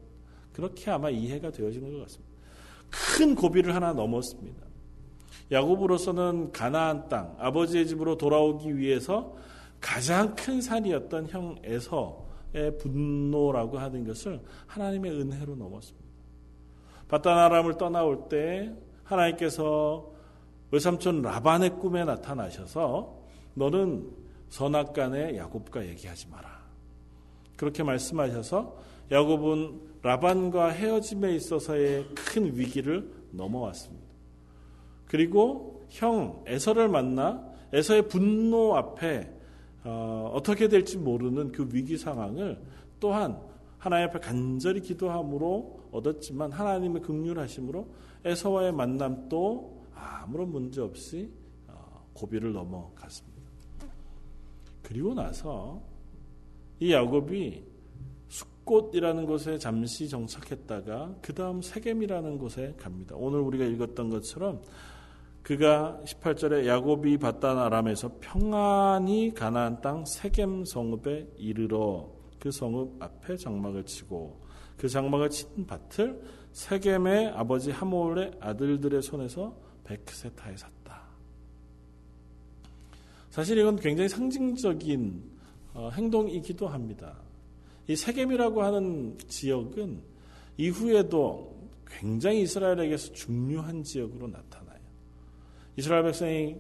그렇게 0.54 0.90
아마 0.92 1.10
이해가 1.10 1.52
되어지는 1.52 1.94
것 1.94 2.02
같습니다. 2.04 2.34
큰 2.90 3.36
고비를 3.36 3.76
하나 3.76 3.94
넘었습니다. 3.94 4.70
야곱으로서는 5.52 6.52
가나안 6.52 7.10
땅, 7.10 7.36
아버지의 7.40 7.88
집으로 7.88 8.18
돌아오기 8.18 8.78
위해서 8.78 9.36
가장 9.80 10.36
큰 10.36 10.62
산이었던 10.62 11.28
형 11.28 11.56
에서의 11.64 12.78
분노라고 12.80 13.80
하는 13.80 14.06
것을 14.06 14.42
하나님의 14.68 15.12
은혜로 15.12 15.56
넘었습니다. 15.56 16.10
바다나람을 17.08 17.78
떠나올 17.78 18.28
때 18.30 18.74
하나님께서 19.04 20.12
외삼촌 20.72 21.22
라반의 21.22 21.72
꿈에 21.80 22.06
나타나셔서 22.06 23.18
너는 23.56 24.12
선악간의 24.50 25.38
야곱과 25.38 25.86
얘기하지 25.88 26.28
마라. 26.30 26.60
그렇게 27.56 27.84
말씀하셔서 27.84 28.78
야곱은 29.12 29.82
라반과 30.02 30.70
헤어짐에 30.70 31.34
있어서의 31.36 32.06
큰 32.16 32.56
위기를 32.56 33.12
넘어왔습니다. 33.32 34.08
그리고 35.06 35.84
형 35.90 36.44
에서를 36.46 36.88
만나 36.88 37.44
에서의 37.74 38.08
분노 38.08 38.76
앞에 38.78 39.39
어, 39.84 40.32
어떻게 40.34 40.68
될지 40.68 40.98
모르는 40.98 41.52
그 41.52 41.68
위기 41.72 41.98
상황을 41.98 42.62
또한 43.00 43.40
하나님 43.78 44.10
앞에 44.10 44.20
간절히 44.20 44.82
기도함으로 44.82 45.80
얻었지만 45.92 46.52
하나님의 46.52 47.02
극률하심으로 47.02 47.88
에서와의 48.26 48.74
만남도 48.74 49.86
아무런 49.96 50.52
문제 50.52 50.82
없이 50.82 51.32
어, 51.68 52.06
고비를 52.14 52.54
넘어갔습니다. 52.54 53.40
그리고 54.84 55.14
나서 55.14 55.82
이 56.80 56.92
야곱이 56.92 57.64
숫꽃이라는 58.28 59.26
곳에 59.26 59.58
잠시 59.58 60.08
정착했다가 60.10 61.16
그 61.22 61.34
다음 61.34 61.62
세겜이라는 61.62 62.38
곳에 62.38 62.76
갑니다. 62.78 63.16
오늘 63.18 63.40
우리가 63.40 63.66
읽었던 63.66 64.10
것처럼 64.10 64.62
그가 65.44 66.00
18절에 66.06 66.66
야곱이 66.66 67.18
받단 67.18 67.58
아람에서 67.58 68.18
평안히 68.20 69.34
가나안 69.34 69.82
땅 69.82 70.06
세겜 70.06 70.66
성읍에 70.66 71.28
이르러 71.38 72.10
그 72.40 72.52
성읍 72.52 73.02
앞에 73.02 73.38
장막을 73.38 73.86
치고 73.86 74.40
그 74.78 74.88
장막을 74.88 75.30
친 75.30 75.66
밭을 75.66 76.22
세겜의 76.54 77.30
아버지 77.36 77.72
하몰의 77.72 78.32
아들들의 78.40 79.02
손에서 79.02 79.56
백세타에 79.84 80.56
샀다. 80.56 81.02
사실 83.30 83.58
이건 83.58 83.76
굉장히 83.76 84.10
상징적인 84.10 85.40
어, 85.74 85.90
행동이기도 85.94 86.68
합니다. 86.68 87.18
이 87.88 87.96
세겜이라고 87.96 88.64
하는 88.64 89.18
지역은 89.28 90.02
이후에도 90.58 91.58
굉장히 91.88 92.42
이스라엘에게서 92.42 93.14
중요한 93.14 93.84
지역으로 93.84 94.28
나타나요. 94.28 94.59
이스라엘 95.80 96.04
백성이 96.04 96.58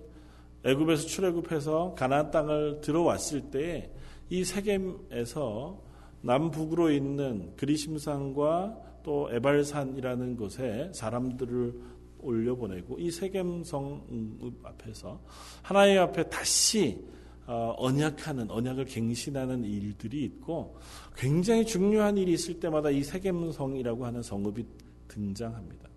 애굽에서 0.65 1.07
출애굽해서 1.07 1.95
가나안 1.95 2.31
땅을 2.31 2.81
들어왔을 2.81 3.51
때 3.51 3.91
이 4.29 4.43
세겜에서 4.43 5.81
남북으로 6.21 6.91
있는 6.91 7.55
그리심산과 7.55 8.99
또 9.03 9.29
에발산이라는 9.31 10.37
곳에 10.37 10.91
사람들을 10.93 11.73
올려보내고 12.19 12.99
이 12.99 13.09
세겜성 13.09 14.51
앞에서 14.63 15.19
하나님 15.61 15.99
앞에 15.99 16.29
다시 16.29 17.03
어, 17.47 17.73
언약하는 17.77 18.51
언약을 18.51 18.85
갱신하는 18.85 19.63
일들이 19.63 20.23
있고 20.25 20.77
굉장히 21.15 21.65
중요한 21.65 22.15
일이 22.17 22.33
있을 22.33 22.59
때마다 22.59 22.91
이 22.91 23.01
세겜성이라고 23.03 24.05
하는 24.05 24.21
성읍이 24.21 24.63
등장합니다. 25.07 25.89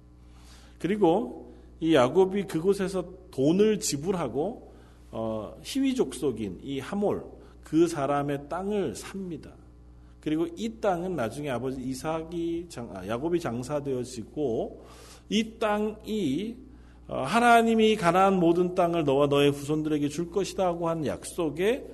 그리고 0.78 1.51
이 1.82 1.96
야곱이 1.96 2.44
그곳에서 2.44 3.04
돈을 3.32 3.80
지불하고 3.80 4.72
어, 5.10 5.56
희위 5.64 5.96
족속인 5.96 6.60
이 6.62 6.78
하몰 6.78 7.24
그 7.64 7.88
사람의 7.88 8.48
땅을 8.48 8.94
삽니다. 8.94 9.50
그리고 10.20 10.46
이 10.56 10.78
땅은 10.80 11.16
나중에 11.16 11.50
아버지 11.50 11.82
이삭이 11.82 12.66
장, 12.68 12.88
아, 12.94 13.04
야곱이 13.04 13.40
장사되어지고 13.40 14.84
이 15.28 15.58
땅이 15.58 16.56
어, 17.08 17.22
하나님이 17.22 17.96
가나안 17.96 18.38
모든 18.38 18.76
땅을 18.76 19.02
너와 19.02 19.26
너의 19.26 19.50
후손들에게 19.50 20.08
줄 20.08 20.30
것이다 20.30 20.64
하고 20.64 20.88
한 20.88 21.04
약속의 21.04 21.84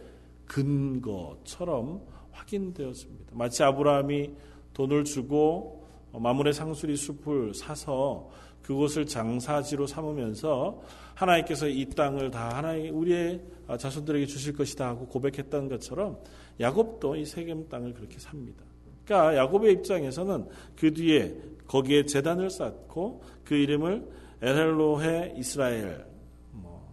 근거처럼 0.44 2.03
확인되었습니다. 2.33 3.33
마치 3.33 3.62
아브라함이 3.62 4.33
돈을 4.74 5.05
주고 5.05 5.88
마물의 6.12 6.53
상수리 6.53 6.94
숲을 6.94 7.55
사서 7.55 8.29
그곳을 8.62 9.07
장사지로 9.07 9.87
삼으면서 9.87 10.83
하나님께서 11.14 11.68
이 11.68 11.87
땅을 11.87 12.31
다 12.31 12.57
하나님 12.57 12.97
우리의 12.97 13.40
자손들에게 13.79 14.27
주실 14.27 14.55
것이다 14.55 14.88
하고 14.88 15.07
고백했던 15.07 15.68
것처럼 15.68 16.18
야곱도 16.61 17.16
이 17.16 17.25
세겜 17.25 17.68
땅을 17.68 17.94
그렇게 17.94 18.18
삽니다. 18.18 18.62
그러니까 19.05 19.37
야곱의 19.37 19.73
입장에서는 19.73 20.47
그 20.77 20.92
뒤에 20.92 21.35
거기에 21.66 22.05
재단을 22.05 22.51
쌓고 22.51 23.23
그 23.44 23.55
이름을 23.55 24.07
에헬로헤 24.42 25.35
이스라엘 25.37 26.05
뭐 26.53 26.87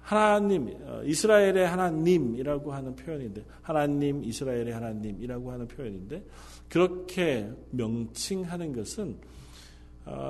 하나님 0.00 0.68
어, 0.82 1.02
이스라엘의 1.04 1.66
하나님이라고 1.66 2.72
하는 2.72 2.94
표현인데 2.94 3.44
하나님 3.62 4.22
이스라엘의 4.22 4.72
하나님이라고 4.72 5.50
하는 5.50 5.66
표현인데 5.66 6.24
그렇게 6.68 7.50
명칭하는 7.70 8.72
것은 8.74 9.16
어, 9.16 9.37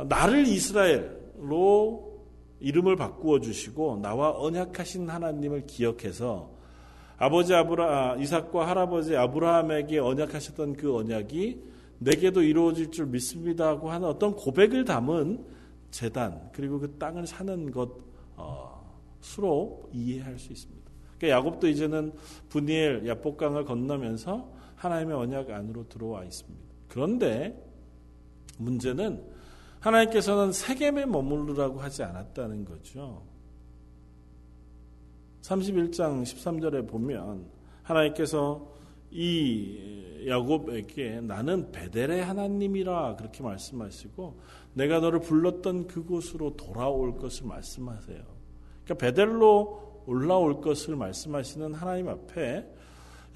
나를 0.08 0.46
이스라엘로 0.46 2.08
이름을 2.60 2.96
바꾸어 2.96 3.40
주시고 3.40 4.00
나와 4.02 4.30
언약하신 4.36 5.08
하나님을 5.08 5.66
기억해서 5.66 6.50
아버지 7.16 7.54
아브라 7.54 8.12
아, 8.12 8.16
이삭과 8.16 8.68
할아버지 8.68 9.16
아브라함에게 9.16 9.98
언약하셨던 9.98 10.74
그 10.74 10.96
언약이 10.96 11.62
내게도 11.98 12.42
이루어질 12.42 12.90
줄 12.90 13.06
믿습니다 13.06 13.68
하고 13.68 13.90
하는 13.90 14.06
어떤 14.08 14.34
고백을 14.34 14.84
담은 14.84 15.44
재단 15.90 16.50
그리고 16.52 16.78
그 16.78 16.96
땅을 16.98 17.26
사는 17.26 17.70
것수로 17.72 17.88
어, 18.36 19.88
이해할 19.92 20.38
수 20.38 20.52
있습니다. 20.52 20.88
그러니까 21.18 21.38
야곱도 21.38 21.68
이제는 21.68 22.12
분이엘 22.48 23.06
야복강을 23.06 23.64
건너면서 23.64 24.48
하나님의 24.76 25.16
언약 25.16 25.50
안으로 25.50 25.88
들어와 25.88 26.24
있습니다. 26.24 26.60
그런데 26.88 27.60
문제는 28.58 29.37
하나님께서는 29.80 30.52
세겜에 30.52 31.06
머무르라고 31.06 31.80
하지 31.80 32.02
않았다는 32.02 32.64
거죠. 32.64 33.22
31장 35.42 36.22
13절에 36.22 36.88
보면 36.88 37.46
하나님께서 37.82 38.76
이 39.10 40.24
야곱에게 40.26 41.20
나는 41.22 41.72
베델의 41.72 42.24
하나님이라 42.24 43.16
그렇게 43.16 43.42
말씀하시고 43.42 44.38
내가 44.74 45.00
너를 45.00 45.20
불렀던 45.20 45.86
그곳으로 45.86 46.56
돌아올 46.56 47.16
것을 47.16 47.46
말씀하세요. 47.46 48.22
그러니까 48.84 48.94
베델로 48.94 50.04
올라올 50.06 50.60
것을 50.60 50.96
말씀하시는 50.96 51.74
하나님 51.74 52.08
앞에 52.08 52.66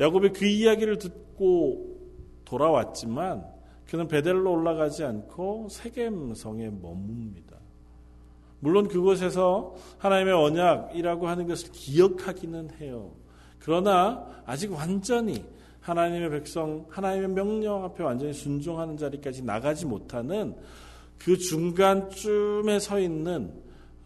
야곱이 0.00 0.30
그 0.30 0.46
이야기를 0.46 0.98
듣고 0.98 1.98
돌아왔지만 2.44 3.44
그는 3.92 4.08
베델로 4.08 4.50
올라가지 4.50 5.04
않고 5.04 5.68
세겜 5.68 6.34
성에 6.34 6.70
머뭅니다. 6.70 7.58
물론 8.60 8.88
그곳에서 8.88 9.74
하나님의 9.98 10.32
언약이라고 10.32 11.28
하는 11.28 11.46
것을 11.46 11.70
기억하기는 11.72 12.70
해요. 12.80 13.12
그러나 13.58 14.26
아직 14.46 14.72
완전히 14.72 15.44
하나님의 15.80 16.30
백성, 16.30 16.86
하나님의 16.88 17.28
명령 17.28 17.84
앞에 17.84 18.02
완전히 18.02 18.32
순종하는 18.32 18.96
자리까지 18.96 19.42
나가지 19.42 19.84
못하는 19.84 20.56
그 21.18 21.36
중간쯤에 21.36 22.78
서 22.78 22.98
있는 22.98 23.52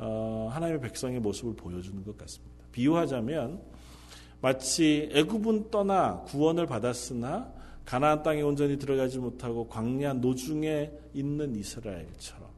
어, 0.00 0.48
하나님의 0.50 0.80
백성의 0.80 1.20
모습을 1.20 1.54
보여주는 1.54 2.02
것 2.02 2.18
같습니다. 2.18 2.64
비유하자면 2.72 3.62
마치 4.40 5.08
애굽은 5.12 5.70
떠나 5.70 6.22
구원을 6.22 6.66
받았으나 6.66 7.54
가나안 7.86 8.22
땅에 8.22 8.42
온전히 8.42 8.76
들어가지 8.78 9.18
못하고 9.18 9.68
광야 9.68 10.14
노중에 10.14 10.90
있는 11.14 11.54
이스라엘처럼 11.54 12.48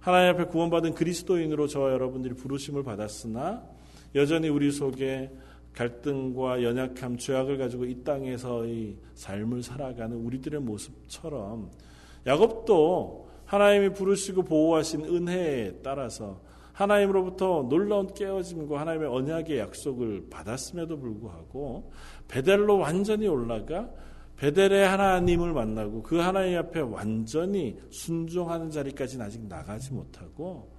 하나님 0.00 0.34
앞에 0.34 0.44
구원받은 0.46 0.94
그리스도인으로 0.94 1.68
저와 1.68 1.92
여러분들이 1.92 2.34
부르심을 2.34 2.82
받았으나 2.82 3.62
여전히 4.14 4.48
우리 4.48 4.72
속에 4.72 5.30
갈등과 5.74 6.62
연약함, 6.62 7.18
죄악을 7.18 7.58
가지고 7.58 7.84
이 7.84 8.02
땅에서의 8.02 8.96
삶을 9.14 9.62
살아가는 9.62 10.16
우리들의 10.16 10.60
모습처럼 10.60 11.70
야곱도 12.26 13.28
하나님이 13.44 13.92
부르시고 13.92 14.42
보호하신 14.42 15.04
은혜에 15.04 15.80
따라서 15.82 16.40
하나님으로부터 16.72 17.66
놀라운 17.68 18.12
깨어짐과 18.14 18.80
하나님의 18.80 19.08
언약의 19.08 19.58
약속을 19.58 20.28
받았음에도 20.30 20.98
불구하고 20.98 21.92
베델로 22.28 22.78
완전히 22.78 23.28
올라가 23.28 23.90
베델의 24.38 24.86
하나님을 24.86 25.52
만나고 25.52 26.02
그 26.02 26.16
하나님 26.16 26.58
앞에 26.58 26.80
완전히 26.80 27.76
순종하는 27.90 28.70
자리까지는 28.70 29.26
아직 29.26 29.42
나가지 29.42 29.92
못하고 29.92 30.70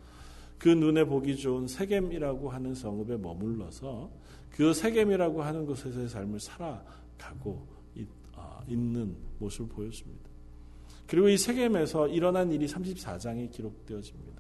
그 0.58 0.70
눈에 0.70 1.04
보기 1.04 1.36
좋은 1.36 1.68
세겜이라고 1.68 2.50
하는 2.50 2.74
성읍에 2.74 3.18
머물러서 3.18 4.10
그 4.50 4.74
세겜이라고 4.74 5.44
하는 5.44 5.66
곳에서의 5.66 6.08
삶을 6.08 6.40
살아가고 6.40 7.68
아, 8.36 8.62
있는 8.68 9.16
모습을 9.40 9.68
보였습니다. 9.68 10.30
그리고 11.06 11.28
이 11.28 11.38
세겜에서 11.38 12.08
일어난 12.08 12.52
일이 12.52 12.66
34장에 12.66 13.52
기록되어집니다. 13.52 14.39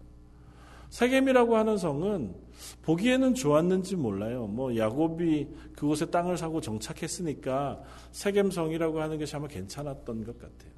세겜이라고 0.90 1.56
하는 1.56 1.78
성은 1.78 2.34
보기에는 2.82 3.36
좋았는지 3.36 3.96
몰라요. 3.96 4.48
뭐 4.48 4.76
야곱이 4.76 5.48
그곳에 5.76 6.06
땅을 6.08 6.38
사고 6.38 6.60
정착했으니까 6.62 7.82
세겜성이라고 8.12 9.02
하는 9.02 9.20
것이 9.20 9.36
아마 9.36 9.48
괜찮았던 9.48 10.24
것 10.24 10.40
같아요. 10.40 10.72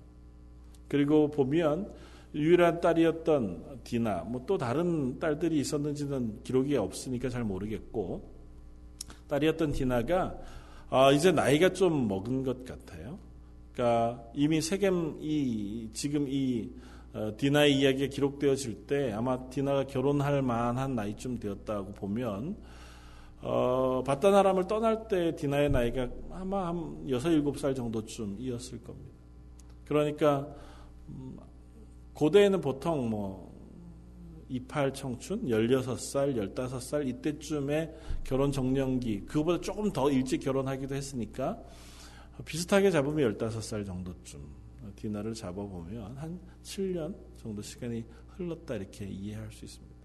그리고 0.88 1.32
보면 1.32 1.92
유일한 2.34 2.80
딸이었던 2.80 3.82
디나, 3.84 4.24
뭐 4.24 4.44
또 4.46 4.58
다른 4.58 5.20
딸들이 5.20 5.60
있었는지는 5.60 6.44
기록이 6.44 6.76
없으니까 6.78 7.30
잘 7.30 7.44
모르겠고 7.44 8.30
딸이었던 9.28 9.72
디나가 9.72 10.38
아, 10.90 11.12
이제 11.12 11.32
나이가 11.32 11.72
좀 11.72 12.08
먹은 12.10 12.44
것 12.44 12.66
같아요. 12.66 13.18
그러니까 13.74 14.22
이미 14.34 14.62
세겜 14.62 15.20
이 15.22 15.90
지금 15.94 16.28
이 16.28 16.70
어, 16.70 16.91
디나의 17.38 17.78
이야기가 17.78 18.08
기록되어질 18.08 18.88
때 18.88 19.12
아마 19.12 19.50
디나가 19.50 19.86
결혼할 19.86 20.42
만한 20.42 20.96
나이쯤 20.96 21.40
되었다고 21.40 21.94
보면 21.94 22.56
어, 23.42 24.04
바다나람을 24.06 24.68
떠날 24.68 25.08
때 25.08 25.36
디나의 25.36 25.70
나이가 25.70 26.08
아마 26.32 26.68
한 26.68 27.08
6, 27.08 27.20
7살 27.20 27.76
정도쯤이었을 27.76 28.84
겁니다. 28.84 29.12
그러니까 29.86 30.48
음, 31.10 31.38
고대에는 32.14 32.62
보통 32.62 33.10
뭐 33.10 33.52
28 34.50 34.94
청춘, 34.94 35.46
16살, 35.46 36.54
15살 36.54 37.08
이때쯤에 37.08 37.96
결혼 38.24 38.52
정년기 38.52 39.26
그거보다 39.26 39.62
조금 39.62 39.92
더 39.92 40.12
일찍 40.12 40.40
결혼하기도 40.40 40.94
했으니까 40.94 41.58
비슷하게 42.46 42.92
잡으면 42.92 43.38
15살 43.38 43.86
정도쯤 43.86 44.61
디나를 45.02 45.34
잡아보면 45.34 46.16
한 46.16 46.40
7년 46.64 47.16
정도 47.36 47.64
시간이 47.64 48.06
흘렀다 48.38 48.76
이렇게 48.76 49.06
이해할 49.06 49.52
수 49.52 49.66
있습니다. 49.66 49.96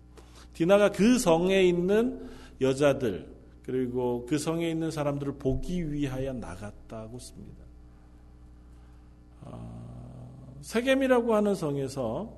디나가 0.54 0.90
그 0.90 1.18
성에 1.18 1.64
있는 1.64 2.26
여자들 2.62 3.30
그리고 3.62 4.24
그 4.26 4.38
성에 4.38 4.70
있는 4.70 4.90
사람들을 4.90 5.34
보기 5.34 5.92
위하여 5.92 6.32
나갔다고 6.32 7.18
씁니다. 7.18 7.62
어, 9.42 10.56
세겜이라고 10.62 11.34
하는 11.34 11.54
성에서 11.54 12.34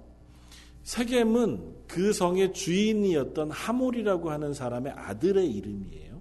세겜은 0.82 1.84
그 1.86 2.12
성의 2.12 2.52
주인이었던 2.52 3.52
하몰이라고 3.52 4.30
하는 4.30 4.52
사람의 4.52 4.94
아들의 4.96 5.48
이름이에요. 5.48 6.20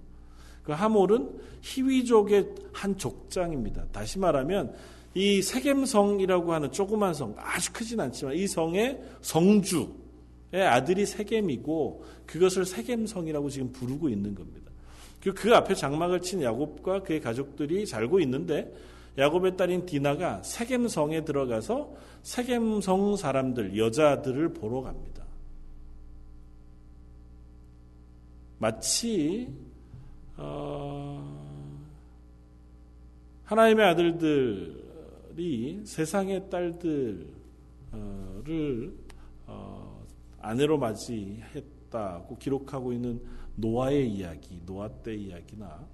그 0.62 0.72
하몰은 0.72 1.40
히위족의 1.62 2.54
한 2.72 2.96
족장입니다. 2.96 3.86
다시 3.90 4.20
말하면 4.20 4.76
이 5.18 5.42
세겜성이라고 5.42 6.52
하는 6.52 6.70
조그만 6.70 7.12
성, 7.12 7.34
아주 7.38 7.72
크진 7.72 7.98
않지만 7.98 8.36
이 8.36 8.46
성의 8.46 9.02
성주의 9.20 9.88
아들이 10.64 11.04
세겜이고 11.06 12.04
그것을 12.24 12.64
세겜성이라고 12.64 13.50
지금 13.50 13.72
부르고 13.72 14.10
있는 14.10 14.36
겁니다. 14.36 14.70
그 15.34 15.52
앞에 15.56 15.74
장막을 15.74 16.22
친 16.22 16.40
야곱과 16.40 17.02
그의 17.02 17.20
가족들이 17.20 17.84
살고 17.84 18.20
있는데 18.20 18.72
야곱의 19.18 19.56
딸인 19.56 19.86
디나가 19.86 20.40
세겜성에 20.44 21.24
들어가서 21.24 21.92
세겜성 22.22 23.16
사람들, 23.16 23.76
여자들을 23.76 24.54
보러 24.54 24.82
갑니다. 24.82 25.24
마치 28.58 29.48
어, 30.36 31.58
하나님의 33.46 33.84
아들들 33.84 34.78
딸 34.78 34.87
이 35.38 35.80
세상의 35.84 36.50
딸들을 36.50 37.28
어, 39.46 40.04
아내로 40.40 40.78
맞이했다고 40.78 42.38
기록하고 42.38 42.92
있는 42.92 43.20
노아의 43.54 44.10
이야기, 44.10 44.60
노아 44.66 44.88
때 44.88 45.14
이야기나 45.14 45.86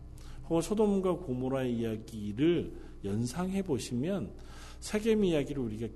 혹은 0.49 0.63
소돔과 0.63 1.17
고모라의 1.19 1.75
이야기를 1.75 2.73
연상해 3.05 3.63
보시면 3.63 4.31
세겜 4.81 5.25
이야기를 5.25 5.63
우리가 5.63 5.89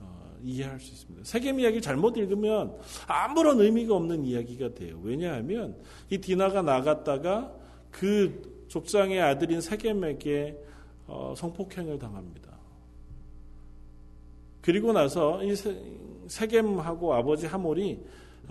어, 0.00 0.36
이해할 0.42 0.80
수 0.80 0.92
있습니다. 0.92 1.24
세겜 1.24 1.60
이야기를 1.60 1.82
잘못 1.82 2.16
읽으면 2.16 2.76
아무런 3.06 3.60
의미가 3.60 3.94
없는 3.94 4.24
이야기가 4.24 4.74
돼요. 4.74 5.00
왜냐하면 5.02 5.76
이 6.10 6.18
디나가 6.18 6.62
나갔다가 6.62 7.54
그 7.90 8.66
족장의 8.68 9.20
아들인 9.20 9.60
세겜에게 9.60 10.64
어, 11.06 11.34
성폭행을 11.36 11.98
당합니다. 11.98 12.57
그리고 14.68 14.92
나서 14.92 15.42
이 15.42 15.54
세겜하고 16.26 17.14
아버지 17.14 17.46
하몰이 17.46 18.04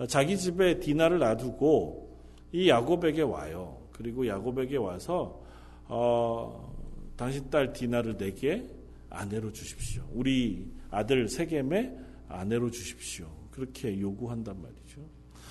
자기 0.08 0.36
집에 0.36 0.80
디나를 0.80 1.20
놔두고 1.20 2.18
이 2.50 2.68
야곱에게 2.68 3.22
와요. 3.22 3.78
그리고 3.92 4.26
야곱에게 4.26 4.78
와서 4.78 5.40
어, 5.86 6.74
당신 7.14 7.48
딸 7.50 7.72
디나를 7.72 8.16
내게 8.16 8.66
아내로 9.10 9.52
주십시오. 9.52 10.02
우리 10.12 10.66
아들 10.90 11.28
세겜에 11.28 11.96
아내로 12.28 12.72
주십시오. 12.72 13.28
그렇게 13.52 14.00
요구한단 14.00 14.60
말이죠. 14.60 15.00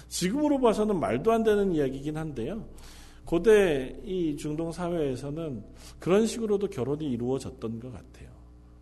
지금으로 0.10 0.60
봐서는 0.60 1.00
말도 1.00 1.32
안 1.32 1.44
되는 1.44 1.72
이야기긴 1.72 2.18
한데요. 2.18 2.68
고대 3.24 3.98
이 4.04 4.36
중동 4.36 4.74
사회에서는 4.74 5.64
그런 5.98 6.28
식으로도 6.28 6.68
결혼이 6.68 7.06
이루어졌던 7.06 7.80
것 7.80 7.94
같아요. 7.94 8.17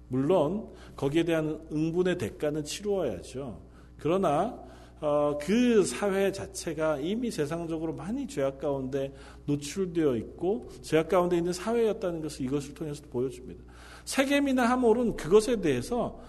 물론 0.08 0.70
거기에 0.96 1.24
대한 1.24 1.60
응분의 1.72 2.18
대가는 2.18 2.64
치루어야죠. 2.64 3.62
그러나 3.98 4.64
어, 5.02 5.38
그 5.40 5.84
사회 5.84 6.32
자체가 6.32 7.00
이미 7.00 7.30
세상적으로 7.30 7.94
많이 7.94 8.26
죄악 8.28 8.60
가운데 8.60 9.14
노출되어 9.46 10.16
있고 10.18 10.70
죄악 10.82 11.10
가운데 11.10 11.38
있는 11.38 11.54
사회였다는 11.54 12.22
것을 12.22 12.46
이것을 12.46 12.74
통해서 12.74 13.04
보여줍니다. 13.10 13.64
세겜이나 14.06 14.70
하몰은 14.70 15.16
그것에 15.16 15.60
대해서 15.60 16.20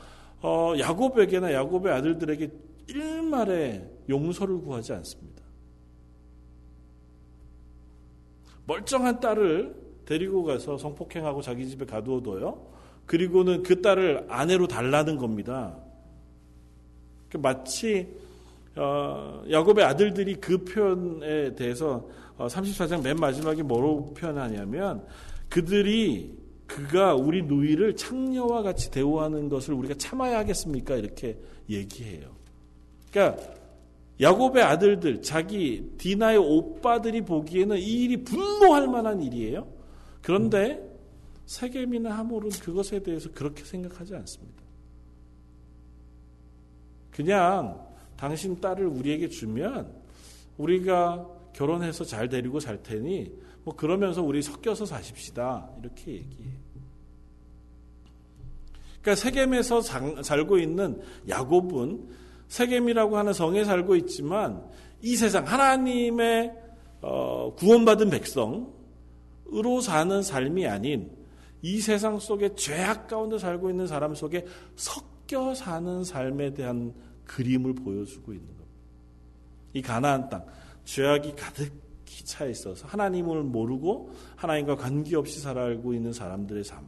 어, 0.43 0.75
야곱에게나 0.79 1.53
야곱의 1.53 1.93
아들들에게 1.93 2.51
일말의 2.89 3.89
용서를 4.09 4.59
구하지 4.59 4.93
않습니다. 4.95 5.43
멀쩡한 8.67 9.21
딸을 9.21 9.75
데리고 10.05 10.45
가서 10.45 10.77
성폭행하고 10.77 11.41
자기 11.41 11.69
집에 11.69 11.85
가두어둬요. 11.85 12.76
그리고는 13.07 13.62
그 13.62 13.81
딸을 13.81 14.27
아내로 14.29 14.66
달라는 14.66 15.16
겁니다. 15.16 15.77
그 17.31 17.38
마치 17.38 18.09
어, 18.77 19.42
야곱의 19.51 19.85
아들들이 19.85 20.35
그 20.35 20.64
표현에 20.64 21.55
대해서 21.55 22.09
34장 22.37 22.99
어, 22.99 23.03
맨 23.03 23.16
마지막에 23.16 23.62
뭐로 23.62 24.12
표현하냐면 24.14 25.05
그들이 25.49 26.37
그가 26.66 27.14
우리 27.14 27.42
누이를 27.42 27.97
창녀와 27.97 28.62
같이 28.62 28.90
대우하는 28.90 29.49
것을 29.49 29.75
우리가 29.75 29.95
참아야 29.95 30.38
하겠습니까? 30.38 30.97
이렇게 30.97 31.38
얘기해요. 31.71 32.35
그러니까 33.11 33.42
야곱의 34.21 34.62
아들들, 34.62 35.23
자기 35.23 35.92
디나의 35.99 36.38
오빠들이 36.38 37.23
보기에는 37.23 37.77
이 37.79 38.05
일이 38.05 38.25
분노할 38.25 38.88
만한 38.88 39.23
일이에요. 39.23 39.66
그런데 40.23 40.86
세겜이나 41.47 42.19
하몰은 42.19 42.51
그것에 42.51 43.03
대해서 43.03 43.31
그렇게 43.33 43.65
생각하지 43.65 44.15
않습니다. 44.15 44.63
그냥 47.11 47.87
당신 48.17 48.61
딸을 48.61 48.87
우리에게 48.87 49.29
주면 49.29 49.93
우리가 50.59 51.27
결혼해서 51.55 52.05
잘 52.05 52.29
데리고 52.29 52.61
살 52.61 52.83
테니 52.83 53.33
뭐 53.65 53.75
그러면서 53.75 54.23
우리 54.23 54.43
섞여서 54.43 54.87
사십시다 54.87 55.71
이렇게 55.81 56.13
얘기해요. 56.13 56.67
그러니까 59.01 59.15
세겜에서 59.15 59.81
살고 60.23 60.59
있는 60.59 61.01
야곱은 61.29 62.09
세겜이라고 62.49 63.17
하는 63.17 63.33
성에 63.33 63.65
살고 63.65 63.97
있지만 63.97 64.65
이 65.01 65.17
세상 65.17 65.47
하나님의 65.47 66.53
어, 67.03 67.55
구원받은 67.57 68.11
백성으로 68.11 69.81
사는 69.81 70.23
삶이 70.23 70.67
아닌 70.67 71.11
이 71.62 71.81
세상 71.81 72.19
속에 72.19 72.55
죄악 72.55 73.09
가운데 73.09 73.38
살고 73.38 73.71
있는 73.71 73.87
사람 73.87 74.14
속에 74.14 74.45
섞여 74.77 75.55
사는 75.55 76.05
삶에 76.05 76.55
대한 76.55 76.95
그림을 77.25 77.75
보여주고 77.75 78.33
있는 78.33 78.47
겁니다. 78.47 78.66
이 79.73 79.83
가나안 79.83 80.29
땅 80.29 80.45
죄악이 80.85 81.35
가득히 81.35 82.25
차 82.25 82.47
있어서 82.47 82.87
하나님을 82.87 83.42
모르고 83.42 84.11
하나님과 84.37 84.77
관계없이 84.77 85.40
살아가고 85.40 85.92
있는 85.92 86.12
사람들의 86.12 86.64
삶. 86.64 86.87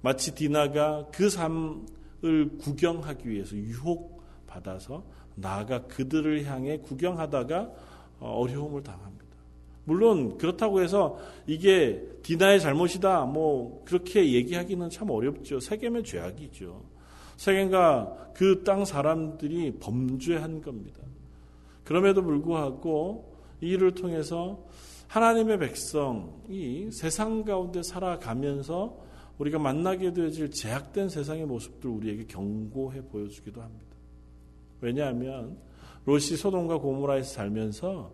마치 0.00 0.34
디나가 0.34 1.06
그 1.12 1.28
삶을 1.28 2.58
구경하기 2.58 3.28
위해서 3.28 3.56
유혹 3.56 4.22
받아서 4.46 5.04
나아가 5.34 5.86
그들을 5.86 6.44
향해 6.46 6.78
구경하다가 6.78 7.70
어려움을 8.20 8.82
당합니다. 8.82 9.25
물론 9.86 10.36
그렇다고 10.36 10.82
해서 10.82 11.18
이게 11.46 12.02
디나의 12.22 12.60
잘못이다 12.60 13.24
뭐 13.24 13.82
그렇게 13.86 14.32
얘기하기는 14.34 14.90
참 14.90 15.10
어렵죠. 15.10 15.60
세겜의 15.60 16.02
죄악이죠. 16.02 16.82
세겜과 17.36 18.32
그 18.34 18.64
땅 18.64 18.84
사람들이 18.84 19.78
범죄한 19.78 20.60
겁니다. 20.60 21.00
그럼에도 21.84 22.22
불구하고 22.22 23.32
이 23.62 23.68
일을 23.68 23.94
통해서 23.94 24.64
하나님의 25.06 25.58
백성이 25.58 26.90
세상 26.90 27.44
가운데 27.44 27.80
살아가면서 27.82 28.98
우리가 29.38 29.58
만나게 29.58 30.12
되어질 30.12 30.50
제약된 30.50 31.08
세상의 31.08 31.46
모습들 31.46 31.88
우리에게 31.88 32.26
경고해 32.26 33.02
보여주기도 33.02 33.62
합니다. 33.62 33.86
왜냐하면 34.80 35.58
롯이 36.04 36.36
소돔과 36.36 36.78
고모라에서 36.78 37.34
살면서 37.34 38.12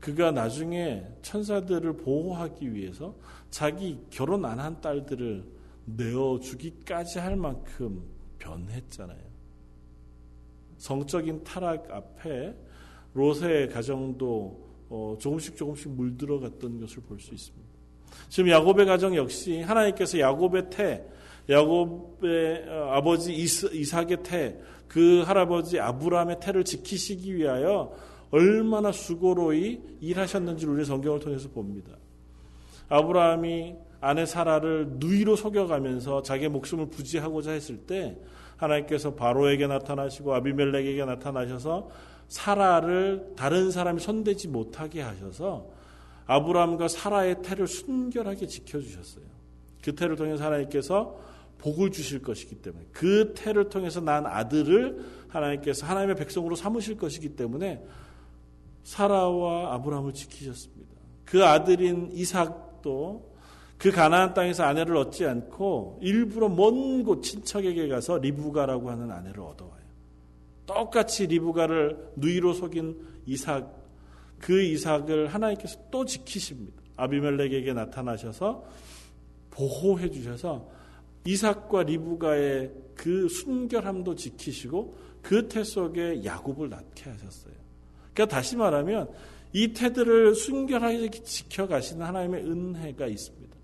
그가 0.00 0.30
나중에 0.30 1.04
천사들을 1.22 1.98
보호하기 1.98 2.74
위해서 2.74 3.14
자기 3.50 3.98
결혼 4.10 4.44
안 4.44 4.58
한 4.58 4.80
딸들을 4.80 5.44
내어주기까지 5.84 7.18
할 7.18 7.36
만큼 7.36 8.02
변했잖아요. 8.38 9.18
성적인 10.78 11.44
타락 11.44 11.90
앞에 11.90 12.54
롯의 13.12 13.68
가정도 13.68 14.68
어, 14.88 15.16
조금씩 15.18 15.56
조금씩 15.56 15.90
물들어갔던 15.92 16.80
것을 16.80 17.02
볼 17.02 17.20
수 17.20 17.34
있습니다. 17.34 17.68
지금 18.28 18.50
야곱의 18.50 18.86
가정 18.86 19.14
역시 19.14 19.60
하나님께서 19.60 20.18
야곱의 20.18 20.70
태, 20.70 21.04
야곱의 21.48 22.68
어, 22.68 22.90
아버지 22.92 23.34
이삭의 23.34 24.22
태, 24.22 24.58
그 24.88 25.22
할아버지 25.22 25.78
아브라함의 25.78 26.40
태를 26.40 26.64
지키시기 26.64 27.36
위하여 27.36 27.94
얼마나 28.30 28.92
수고로이 28.92 29.80
일하셨는지 30.00 30.66
우리 30.66 30.84
성경을 30.84 31.20
통해서 31.20 31.48
봅니다. 31.48 31.96
아브라함이 32.88 33.76
아내 34.00 34.24
사라를 34.26 34.86
누이로 34.94 35.36
속여가면서 35.36 36.22
자기의 36.22 36.48
목숨을 36.50 36.90
부지하고자 36.90 37.52
했을 37.52 37.78
때 37.78 38.16
하나님께서 38.56 39.14
바로에게 39.14 39.66
나타나시고 39.66 40.34
아비멜렉에게 40.34 41.04
나타나셔서 41.04 41.90
사라를 42.28 43.32
다른 43.36 43.70
사람이 43.70 44.00
손대지 44.00 44.48
못하게 44.48 45.02
하셔서 45.02 45.68
아브라함과 46.26 46.88
사라의 46.88 47.42
태를 47.42 47.66
순결하게 47.66 48.46
지켜주셨어요. 48.46 49.24
그 49.82 49.94
태를 49.94 50.16
통해서 50.16 50.44
하나님께서 50.44 51.18
복을 51.58 51.90
주실 51.90 52.22
것이기 52.22 52.56
때문에 52.56 52.86
그 52.92 53.34
태를 53.36 53.68
통해서 53.68 54.00
난 54.00 54.26
아들을 54.26 54.98
하나님께서 55.28 55.86
하나님의 55.86 56.16
백성으로 56.16 56.54
삼으실 56.54 56.96
것이기 56.96 57.30
때문에 57.30 57.82
사라와 58.84 59.74
아브라함을 59.74 60.12
지키셨습니다. 60.14 60.90
그 61.24 61.44
아들인 61.44 62.10
이삭도 62.12 63.30
그 63.78 63.90
가나안 63.90 64.34
땅에서 64.34 64.64
아내를 64.64 64.96
얻지 64.96 65.24
않고 65.26 66.00
일부러 66.02 66.48
먼 66.48 67.02
곳 67.04 67.22
친척에게 67.22 67.88
가서 67.88 68.18
리브가라고 68.18 68.90
하는 68.90 69.10
아내를 69.10 69.40
얻어와요. 69.40 69.80
똑같이 70.66 71.26
리브가를 71.26 72.12
누이로 72.16 72.52
속인 72.52 73.22
이삭 73.26 73.80
그 74.38 74.62
이삭을 74.62 75.28
하나님께서 75.28 75.78
또 75.90 76.04
지키십니다. 76.04 76.80
아비멜렉에게 76.96 77.72
나타나셔서 77.72 78.64
보호해 79.50 80.10
주셔서 80.10 80.68
이삭과 81.24 81.84
리브가의 81.84 82.72
그 82.94 83.28
순결함도 83.28 84.14
지키시고 84.14 84.96
그 85.22 85.48
태 85.48 85.64
속에 85.64 86.24
야곱을 86.24 86.70
낳게 86.70 87.10
하셨어요. 87.10 87.54
그러니까 88.20 88.36
다시 88.36 88.56
말하면 88.56 89.08
이 89.52 89.72
태들을 89.72 90.34
순결하게 90.34 91.10
지켜가시는 91.10 92.04
하나님의 92.04 92.44
은혜가 92.44 93.06
있습니다. 93.06 93.56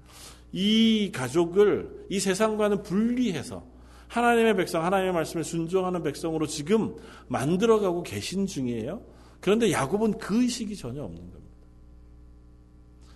이 0.53 1.11
가족을 1.12 2.07
이 2.09 2.19
세상과는 2.19 2.83
분리해서 2.83 3.64
하나님의 4.09 4.57
백성, 4.57 4.85
하나님의 4.85 5.12
말씀에 5.12 5.42
순종하는 5.42 6.03
백성으로 6.03 6.47
지금 6.47 6.97
만들어가고 7.29 8.03
계신 8.03 8.47
중이에요. 8.47 9.03
그런데 9.40 9.71
야곱은 9.71 10.19
그 10.19 10.42
의식이 10.42 10.77
전혀 10.77 11.03
없는 11.03 11.21
겁니다. 11.21 11.47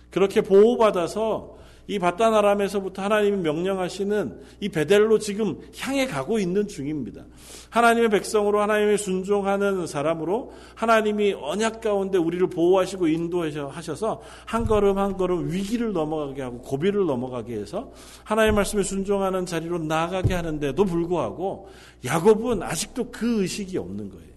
그렇게 0.09 0.41
보호받아서 0.41 1.57
이 1.91 1.99
바다나람에서부터 1.99 3.01
하나님이 3.01 3.41
명령하시는 3.41 4.39
이 4.61 4.69
베델로 4.69 5.19
지금 5.19 5.59
향해 5.77 6.07
가고 6.07 6.39
있는 6.39 6.65
중입니다. 6.65 7.25
하나님의 7.69 8.09
백성으로 8.11 8.61
하나님의 8.61 8.97
순종하는 8.97 9.85
사람으로 9.87 10.53
하나님이 10.73 11.33
언약 11.33 11.81
가운데 11.81 12.17
우리를 12.17 12.47
보호하시고 12.47 13.09
인도하셔서 13.09 14.21
한 14.45 14.63
걸음 14.63 14.97
한 14.99 15.17
걸음 15.17 15.51
위기를 15.51 15.91
넘어가게 15.91 16.41
하고 16.43 16.59
고비를 16.59 17.05
넘어가게 17.05 17.55
해서 17.55 17.91
하나님의 18.23 18.55
말씀에 18.55 18.83
순종하는 18.83 19.45
자리로 19.45 19.79
나아가게 19.79 20.33
하는데도 20.33 20.85
불구하고 20.85 21.67
야곱은 22.05 22.63
아직도 22.63 23.11
그 23.11 23.41
의식이 23.41 23.77
없는 23.77 24.11
거예요. 24.11 24.31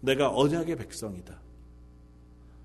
내가 0.00 0.34
언약의 0.34 0.76
백성이다. 0.76 1.47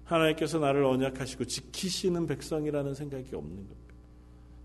하나님께서 0.03 0.59
나를 0.59 0.83
언약하시고 0.83 1.45
지키시는 1.45 2.27
백성이라는 2.27 2.93
생각이 2.93 3.35
없는 3.35 3.55
겁니다. 3.55 3.93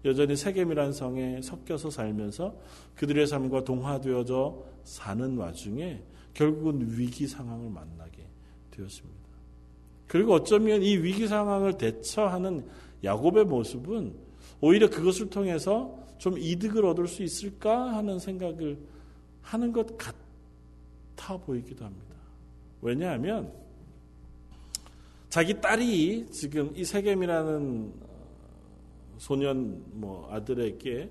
여전히 0.04 0.36
세겜이라는 0.36 0.92
성에 0.92 1.42
섞여서 1.42 1.90
살면서 1.90 2.56
그들의 2.94 3.26
삶과 3.26 3.64
동화되어져 3.64 4.64
사는 4.84 5.36
와중에 5.36 6.02
결국은 6.34 6.98
위기 6.98 7.26
상황을 7.26 7.70
만나게 7.70 8.26
되었습니다. 8.70 9.18
그리고 10.06 10.34
어쩌면 10.34 10.82
이 10.82 10.96
위기 10.96 11.26
상황을 11.26 11.76
대처하는 11.78 12.66
야곱의 13.04 13.44
모습은 13.44 14.14
오히려 14.60 14.88
그것을 14.88 15.30
통해서 15.30 15.98
좀 16.18 16.38
이득을 16.38 16.84
얻을 16.86 17.06
수 17.06 17.22
있을까 17.22 17.94
하는 17.94 18.18
생각을 18.18 18.78
하는 19.42 19.72
것 19.72 19.96
같아 19.96 21.36
보이기도 21.38 21.84
합니다. 21.84 22.14
왜냐하면 22.80 23.52
자기 25.28 25.60
딸이 25.60 26.26
지금 26.30 26.72
이 26.74 26.84
세겜이라는 26.84 27.92
소년 29.18 29.82
뭐 29.92 30.28
아들에게 30.32 31.10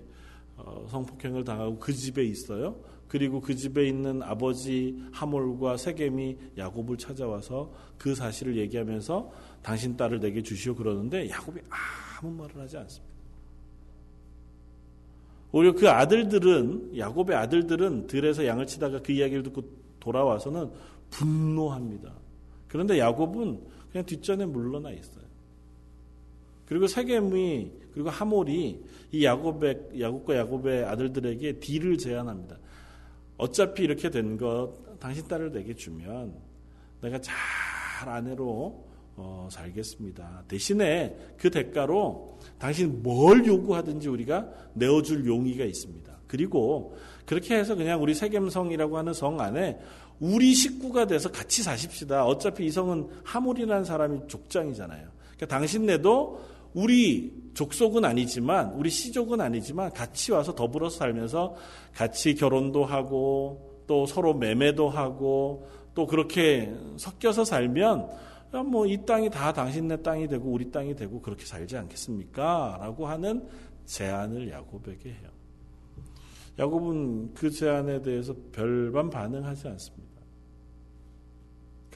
어, 0.57 0.87
성폭행을 0.89 1.43
당하고 1.43 1.77
그 1.77 1.93
집에 1.93 2.23
있어요. 2.23 2.79
그리고 3.07 3.39
그 3.39 3.55
집에 3.55 3.87
있는 3.87 4.21
아버지 4.21 5.01
하몰과 5.11 5.77
세겜이 5.77 6.37
야곱을 6.57 6.97
찾아와서 6.97 7.71
그 7.97 8.15
사실을 8.15 8.57
얘기하면서 8.57 9.31
당신 9.61 9.95
딸을 9.95 10.19
내게 10.19 10.41
주시오 10.41 10.75
그러는데 10.75 11.29
야곱이 11.29 11.61
아무 12.19 12.33
말을 12.33 12.61
하지 12.61 12.77
않습니다. 12.77 13.15
오히려 15.51 15.73
그 15.73 15.89
아들들은 15.89 16.97
야곱의 16.97 17.35
아들들은 17.35 18.07
들에서 18.07 18.45
양을 18.45 18.67
치다가 18.67 19.01
그 19.01 19.11
이야기를 19.11 19.43
듣고 19.43 19.63
돌아와서는 19.99 20.71
분노합니다. 21.09 22.13
그런데 22.67 22.99
야곱은 22.99 23.61
그냥 23.97 24.05
뒷전에 24.05 24.45
물러나 24.45 24.91
있어요. 24.91 25.25
그리고 26.67 26.85
세겜이 26.85 27.71
그리고 27.93 28.09
하몰이 28.11 28.79
이 29.11 29.25
야곱의 29.25 29.99
야곱과 29.99 30.37
야곱의 30.37 30.85
아들들에게 30.85 31.53
딜을 31.59 31.97
제안합니다. 31.97 32.57
어차피 33.37 33.83
이렇게 33.83 34.11
된 34.11 34.37
것 34.37 34.99
당신 34.99 35.27
딸을 35.27 35.51
내게 35.51 35.73
주면 35.73 36.35
내가 37.01 37.19
잘 37.21 37.33
아내로 38.07 38.85
어, 39.15 39.47
살겠습니다. 39.51 40.43
대신에 40.47 41.15
그 41.37 41.49
대가로 41.49 42.37
당신 42.59 43.01
뭘 43.01 43.45
요구하든지 43.47 44.09
우리가 44.09 44.47
내어줄 44.73 45.25
용의가 45.25 45.65
있습니다. 45.65 46.15
그리고 46.27 46.95
그렇게 47.25 47.55
해서 47.57 47.73
그냥 47.73 48.01
우리 48.01 48.13
세겜성이라고 48.13 48.97
하는 48.97 49.13
성 49.13 49.39
안에 49.39 49.79
우리 50.19 50.53
식구가 50.53 51.05
돼서 51.05 51.31
같이 51.31 51.63
사십시다. 51.63 52.25
어차피 52.25 52.65
이 52.65 52.71
성은 52.71 53.07
하몰이라는 53.23 53.83
사람이 53.85 54.27
족장이잖아요. 54.27 55.07
그러니까 55.35 55.45
당신네도 55.47 56.41
우리 56.73 57.33
족속은 57.53 58.05
아니지만 58.05 58.73
우리 58.73 58.89
시족은 58.89 59.41
아니지만 59.41 59.91
같이 59.93 60.31
와서 60.31 60.53
더불어서 60.53 60.97
살면서 60.97 61.55
같이 61.93 62.35
결혼도 62.35 62.85
하고 62.85 63.83
또 63.87 64.05
서로 64.05 64.33
매매도 64.33 64.89
하고 64.89 65.67
또 65.93 66.05
그렇게 66.05 66.73
섞여서 66.97 67.45
살면 67.45 68.09
뭐 68.65 68.85
이 68.87 69.05
땅이 69.05 69.29
다 69.29 69.51
당신네 69.51 70.01
땅이 70.01 70.27
되고 70.27 70.49
우리 70.49 70.71
땅이 70.71 70.95
되고 70.95 71.21
그렇게 71.21 71.45
살지 71.45 71.77
않겠습니까? 71.77 72.77
라고 72.79 73.07
하는 73.07 73.47
제안을 73.85 74.49
야곱에게 74.49 75.09
해요. 75.09 75.29
야곱은 76.59 77.33
그 77.33 77.51
제안에 77.51 78.01
대해서 78.01 78.33
별반 78.51 79.09
반응하지 79.09 79.67
않습니다. 79.67 80.06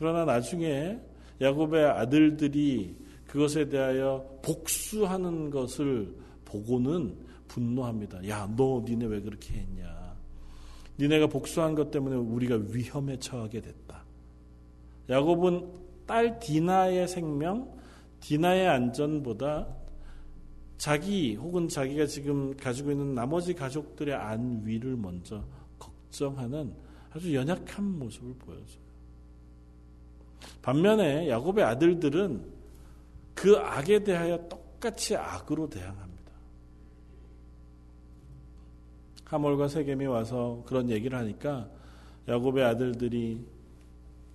그러나 0.01 0.25
나중에 0.25 0.99
야곱의 1.41 1.85
아들들이 1.85 2.95
그것에 3.27 3.69
대하여 3.69 4.39
복수하는 4.41 5.51
것을 5.51 6.15
보고는 6.43 7.15
분노합니다. 7.47 8.27
야, 8.27 8.51
너 8.57 8.83
니네 8.83 9.05
왜 9.05 9.21
그렇게 9.21 9.53
했냐? 9.53 10.15
니네가 10.99 11.27
복수한 11.27 11.75
것 11.75 11.91
때문에 11.91 12.15
우리가 12.15 12.55
위험에 12.71 13.19
처하게 13.19 13.61
됐다. 13.61 14.03
야곱은 15.07 15.71
딸 16.07 16.39
디나의 16.39 17.07
생명, 17.07 17.71
디나의 18.21 18.69
안전보다 18.69 19.67
자기 20.79 21.35
혹은 21.35 21.67
자기가 21.67 22.07
지금 22.07 22.57
가지고 22.57 22.89
있는 22.89 23.13
나머지 23.13 23.53
가족들의 23.53 24.15
안위를 24.15 24.97
먼저 24.97 25.43
걱정하는 25.77 26.73
아주 27.11 27.35
연약한 27.35 27.99
모습을 27.99 28.33
보여줘요. 28.39 28.90
반면에 30.61 31.29
야곱의 31.29 31.63
아들들은 31.63 32.45
그 33.33 33.57
악에 33.57 34.03
대하여 34.03 34.47
똑같이 34.47 35.15
악으로 35.15 35.69
대항합니다. 35.69 36.11
하몰과 39.25 39.67
세겜이 39.67 40.05
와서 40.05 40.63
그런 40.67 40.89
얘기를 40.89 41.17
하니까 41.17 41.69
야곱의 42.27 42.63
아들들이 42.63 43.43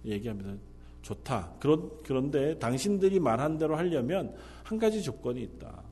얘기합니다. 0.05 0.55
좋다. 1.03 1.53
그런, 1.61 1.91
그런데 2.03 2.59
당신들이 2.59 3.21
말한 3.21 3.59
대로 3.59 3.77
하려면 3.77 4.35
한 4.65 4.79
가지 4.79 5.03
조건이 5.03 5.43
있다. 5.43 5.83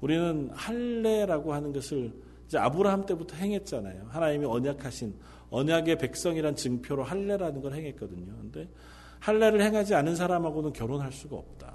우리는 0.00 0.48
할례라고 0.52 1.52
하는 1.52 1.72
것을 1.72 2.12
이제 2.46 2.56
아브라함 2.56 3.04
때부터 3.04 3.36
행했잖아요. 3.36 4.06
하나님이 4.08 4.46
언약하신 4.46 5.14
언약의 5.50 5.98
백성이란 5.98 6.56
증표로 6.56 7.02
할례라는 7.04 7.60
걸 7.60 7.74
행했거든요. 7.74 8.32
근데 8.40 8.68
할례를 9.20 9.60
행하지 9.62 9.94
않은 9.94 10.16
사람하고는 10.16 10.72
결혼할 10.72 11.12
수가 11.12 11.36
없다. 11.36 11.74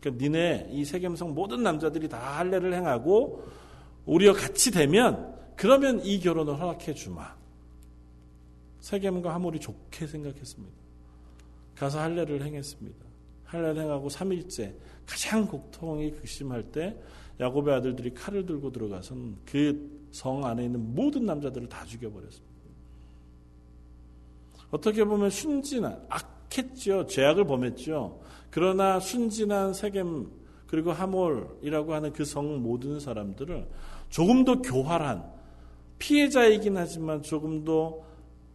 그러니까 0.00 0.22
니네 0.22 0.68
이 0.70 0.84
세겜성 0.84 1.34
모든 1.34 1.62
남자들이 1.62 2.08
다 2.08 2.38
할례를 2.38 2.74
행하고 2.74 3.44
우리와 4.06 4.34
같이 4.34 4.70
되면 4.70 5.34
그러면 5.56 6.04
이 6.04 6.18
결혼을 6.20 6.58
허락해 6.58 6.94
주마. 6.94 7.36
세겜과 8.80 9.32
하몰이 9.34 9.60
좋게 9.60 10.06
생각했습니다. 10.06 10.76
가서 11.76 12.00
할례를 12.00 12.42
행했습니다. 12.42 13.06
할례를 13.44 13.82
행하고 13.82 14.08
3일째 14.08 14.74
가장 15.06 15.46
고통이 15.46 16.10
극심할 16.12 16.64
때 16.72 16.96
야곱의 17.38 17.74
아들들이 17.74 18.12
칼을 18.12 18.44
들고 18.44 18.72
들어가선 18.72 19.36
그 19.44 20.02
성 20.12 20.44
안에 20.44 20.66
있는 20.66 20.94
모든 20.94 21.24
남자들을 21.24 21.68
다 21.68 21.84
죽여버렸습니다. 21.86 22.52
어떻게 24.70 25.04
보면 25.04 25.30
순진한 25.30 26.06
악 26.08 26.41
했죠. 26.58 27.06
죄악을 27.06 27.44
범했죠. 27.46 28.20
그러나 28.50 29.00
순진한 29.00 29.72
세겜 29.74 30.30
그리고 30.66 30.92
하몰이라고 30.92 31.94
하는 31.94 32.12
그 32.12 32.24
성 32.24 32.62
모든 32.62 32.98
사람들을 32.98 33.68
조금 34.08 34.44
더 34.44 34.60
교활한 34.62 35.22
피해자이긴 35.98 36.76
하지만 36.76 37.22
조금 37.22 37.64
더 37.64 38.00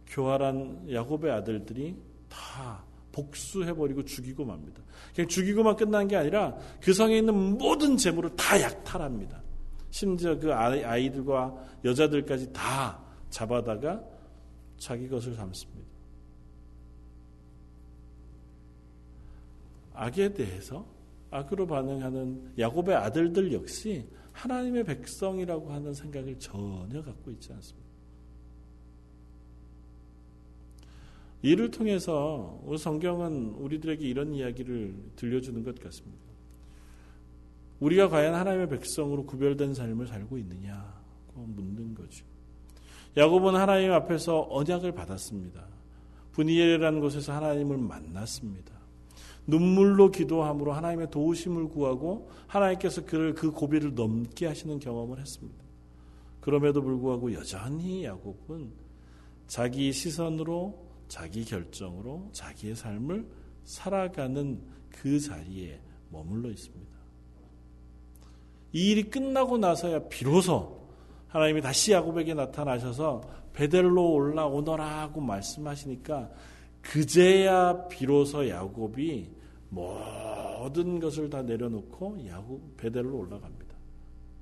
교활한 0.08 0.86
야곱의 0.90 1.30
아들들이 1.30 1.96
다 2.28 2.84
복수해버리고 3.12 4.04
죽이고 4.04 4.44
맙니다. 4.44 4.82
그냥 5.14 5.28
죽이고만 5.28 5.76
끝난 5.76 6.06
게 6.08 6.16
아니라 6.16 6.56
그 6.80 6.92
성에 6.92 7.18
있는 7.18 7.56
모든 7.56 7.96
재물을 7.96 8.34
다 8.36 8.60
약탈합니다. 8.60 9.42
심지어 9.90 10.38
그 10.38 10.52
아이들과 10.52 11.54
여자들까지 11.84 12.52
다 12.52 13.00
잡아다가 13.30 14.00
자기 14.76 15.08
것을 15.08 15.34
삼습니다. 15.34 15.87
악에 19.98 20.32
대해서 20.32 20.86
악으로 21.30 21.66
반응하는 21.66 22.54
야곱의 22.58 22.94
아들들 22.94 23.52
역시 23.52 24.06
하나님의 24.32 24.84
백성이라고 24.84 25.72
하는 25.72 25.92
생각을 25.92 26.38
전혀 26.38 27.02
갖고 27.02 27.30
있지 27.32 27.52
않습니다. 27.52 27.88
이를 31.42 31.70
통해서 31.70 32.60
성경은 32.78 33.54
우리들에게 33.58 34.06
이런 34.06 34.32
이야기를 34.34 34.94
들려주는 35.16 35.62
것 35.64 35.78
같습니다. 35.80 36.18
우리가 37.80 38.08
과연 38.08 38.34
하나님의 38.34 38.68
백성으로 38.68 39.24
구별된 39.24 39.74
삶을 39.74 40.06
살고 40.06 40.38
있느냐고 40.38 41.44
묻는 41.46 41.94
거죠. 41.94 42.24
야곱은 43.16 43.54
하나님 43.54 43.92
앞에서 43.92 44.46
언약을 44.50 44.92
받았습니다. 44.92 45.64
분이엘이라는 46.32 47.00
곳에서 47.00 47.32
하나님을 47.32 47.78
만났습니다. 47.78 48.77
눈물로 49.48 50.10
기도함으로 50.10 50.74
하나님의 50.74 51.10
도우심을 51.10 51.68
구하고 51.68 52.28
하나님께서 52.46 53.04
그를 53.06 53.34
그 53.34 53.50
고비를 53.50 53.94
넘게 53.94 54.46
하시는 54.46 54.78
경험을 54.78 55.18
했습니다. 55.18 55.64
그럼에도 56.40 56.82
불구하고 56.82 57.32
여전히 57.32 58.04
야곱은 58.04 58.70
자기 59.46 59.90
시선으로 59.90 60.86
자기 61.08 61.46
결정으로 61.46 62.28
자기의 62.32 62.76
삶을 62.76 63.26
살아가는 63.64 64.60
그 64.90 65.18
자리에 65.18 65.80
머물러 66.10 66.50
있습니다. 66.50 66.98
이 68.74 68.90
일이 68.90 69.04
끝나고 69.04 69.56
나서야 69.56 70.08
비로소 70.08 70.86
하나님이 71.28 71.62
다시 71.62 71.92
야곱에게 71.92 72.34
나타나셔서 72.34 73.22
베델로 73.54 74.12
올라오너라고 74.12 75.22
말씀하시니까 75.22 76.30
그제야 76.82 77.88
비로소 77.88 78.46
야곱이 78.46 79.37
모든 79.70 80.98
것을 80.98 81.28
다 81.28 81.42
내려놓고 81.42 82.26
야구 82.26 82.60
베델로 82.76 83.16
올라갑니다. 83.16 83.68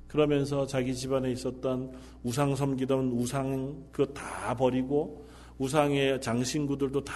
그러면서 0.08 0.66
자기 0.66 0.94
집안에 0.94 1.30
있었던 1.32 1.92
우상 2.22 2.54
섬기던 2.54 3.12
우상 3.12 3.84
그거 3.92 4.12
다 4.12 4.56
버리고 4.56 5.26
우상의 5.58 6.20
장신구들도 6.20 7.04
다 7.04 7.14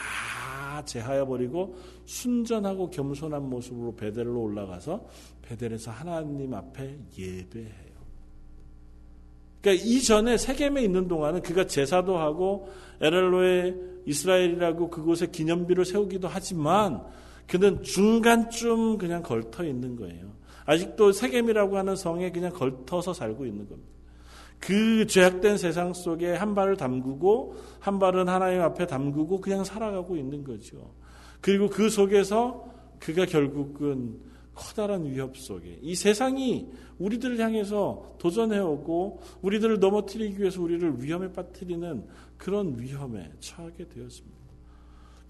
제하여 0.85 1.27
버리고 1.27 1.77
순전하고 2.07 2.91
겸손한 2.91 3.49
모습으로 3.49 3.95
베델로 3.97 4.41
올라가서 4.41 5.05
베델에서 5.43 5.91
하나님 5.91 6.55
앞에 6.55 6.99
예배해요. 7.19 7.91
그러니까 9.61 9.85
이전에 9.85 10.39
세겜에 10.39 10.83
있는 10.83 11.07
동안은 11.07 11.43
그가 11.43 11.67
제사도 11.67 12.17
하고 12.19 12.69
에렐로에 13.01 13.75
이스라엘이라고 14.07 14.89
그곳에 14.89 15.27
기념비를 15.27 15.85
세우기도 15.85 16.29
하지만 16.29 17.05
그는 17.51 17.83
중간쯤 17.83 18.97
그냥 18.97 19.25
걸터 19.25 19.65
있는 19.65 19.97
거예요. 19.97 20.31
아직도 20.67 21.11
세겜이라고 21.11 21.77
하는 21.77 21.97
성에 21.97 22.31
그냥 22.31 22.53
걸터서 22.53 23.13
살고 23.13 23.45
있는 23.45 23.69
겁니다. 23.69 23.91
그 24.61 25.05
죄악된 25.09 25.59
세상 25.59 25.93
속에 25.93 26.37
한 26.37 26.55
발을 26.55 26.77
담그고 26.77 27.57
한 27.81 27.99
발은 27.99 28.29
하나님 28.29 28.61
앞에 28.61 28.87
담그고 28.87 29.41
그냥 29.41 29.65
살아가고 29.65 30.17
있는 30.17 30.45
거죠. 30.45 30.93
그리고 31.41 31.69
그 31.69 31.91
속에서 31.91 32.69
그가 33.01 33.27
결국은 33.27 34.21
커다란 34.55 35.07
위협 35.07 35.37
속에 35.37 35.81
이 35.83 35.97
세상이 35.97 36.69
우리들을 36.99 37.41
향해서 37.41 38.15
도전해오고 38.19 39.23
우리들을 39.43 39.81
넘어뜨리기 39.81 40.39
위해서 40.39 40.63
우리를 40.63 41.03
위험에 41.03 41.33
빠뜨리는 41.33 42.07
그런 42.37 42.79
위험에 42.79 43.33
처하게 43.41 43.89
되었습니다. 43.89 44.40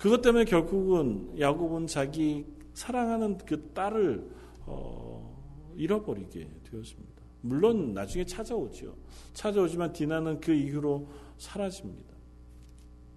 그것 0.00 0.22
때문에 0.22 0.46
결국은 0.46 1.38
야곱은 1.38 1.86
자기 1.86 2.46
사랑하는 2.72 3.36
그 3.36 3.70
딸을 3.74 4.30
어, 4.64 5.74
잃어버리게 5.76 6.48
되었습니다. 6.64 7.22
물론 7.42 7.92
나중에 7.92 8.24
찾아오죠. 8.24 8.96
찾아오지만 9.34 9.92
디나는 9.92 10.40
그 10.40 10.52
이후로 10.54 11.06
사라집니다. 11.36 12.14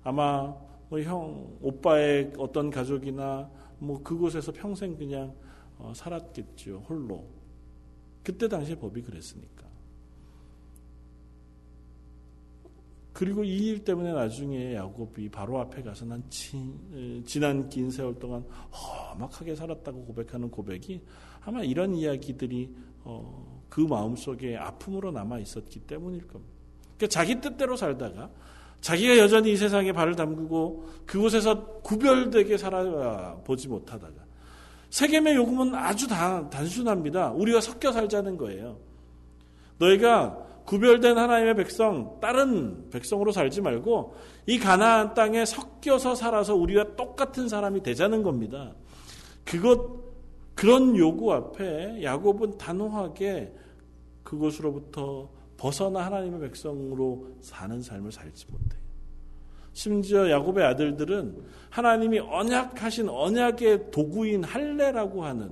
아마 0.03 0.53
뭐 0.89 0.99
형, 0.99 1.57
오빠의 1.61 2.33
어떤 2.37 2.69
가족이나 2.69 3.49
뭐 3.79 4.03
그곳에서 4.03 4.51
평생 4.51 4.97
그냥 4.97 5.33
어, 5.77 5.93
살았겠죠. 5.95 6.83
홀로. 6.89 7.25
그때 8.23 8.49
당시에 8.49 8.75
법이 8.75 9.03
그랬으니까. 9.03 9.62
그리고 13.23 13.41
이 13.45 13.69
일 13.69 13.85
때문에 13.85 14.11
나중에 14.11 14.75
야곱이 14.75 15.29
바로 15.29 15.57
앞에 15.61 15.81
가서 15.81 16.03
난 16.03 16.21
지, 16.29 16.57
지난 17.25 17.69
긴 17.69 17.89
세월 17.89 18.13
동안 18.19 18.43
험악하게 18.69 19.55
살았다고 19.55 20.03
고백하는 20.03 20.51
고백이 20.51 21.01
아마 21.39 21.63
이런 21.63 21.95
이야기들이 21.95 22.69
어, 23.05 23.63
그 23.69 23.79
마음 23.79 24.17
속에 24.17 24.57
아픔으로 24.57 25.11
남아 25.11 25.39
있었기 25.39 25.79
때문일 25.81 26.27
겁니다. 26.27 26.53
그러니까 26.97 27.07
자기 27.07 27.39
뜻대로 27.39 27.77
살다가 27.77 28.29
자기가 28.81 29.17
여전히 29.17 29.53
이 29.53 29.55
세상에 29.55 29.93
발을 29.93 30.17
담그고 30.17 30.85
그곳에서 31.05 31.65
구별되게 31.81 32.57
살아보지 32.57 33.69
못하다가 33.69 34.15
세겜의 34.89 35.35
요금은 35.35 35.73
아주 35.75 36.09
다, 36.09 36.49
단순합니다. 36.49 37.31
우리가 37.31 37.61
섞여 37.61 37.93
살자는 37.93 38.35
거예요. 38.35 38.77
너희가 39.77 40.52
구별된 40.65 41.17
하나님의 41.17 41.55
백성, 41.55 42.17
다른 42.21 42.89
백성으로 42.89 43.31
살지 43.31 43.61
말고 43.61 44.15
이 44.47 44.59
가나안 44.59 45.13
땅에 45.13 45.45
섞여서 45.45 46.15
살아서 46.15 46.55
우리와 46.55 46.95
똑같은 46.95 47.47
사람이 47.49 47.83
되자는 47.83 48.23
겁니다. 48.23 48.73
그것 49.43 50.03
그런 50.55 50.95
요구 50.95 51.33
앞에 51.33 52.03
야곱은 52.03 52.57
단호하게 52.57 53.53
그것으로부터 54.23 55.29
벗어나 55.57 56.05
하나님의 56.05 56.39
백성으로 56.41 57.27
사는 57.41 57.81
삶을 57.81 58.11
살지 58.11 58.45
못해요. 58.51 58.83
심지어 59.73 60.29
야곱의 60.29 60.63
아들들은 60.63 61.35
하나님이 61.69 62.19
언약하신 62.19 63.09
언약의 63.09 63.91
도구인 63.91 64.43
할례라고 64.43 65.25
하는 65.25 65.51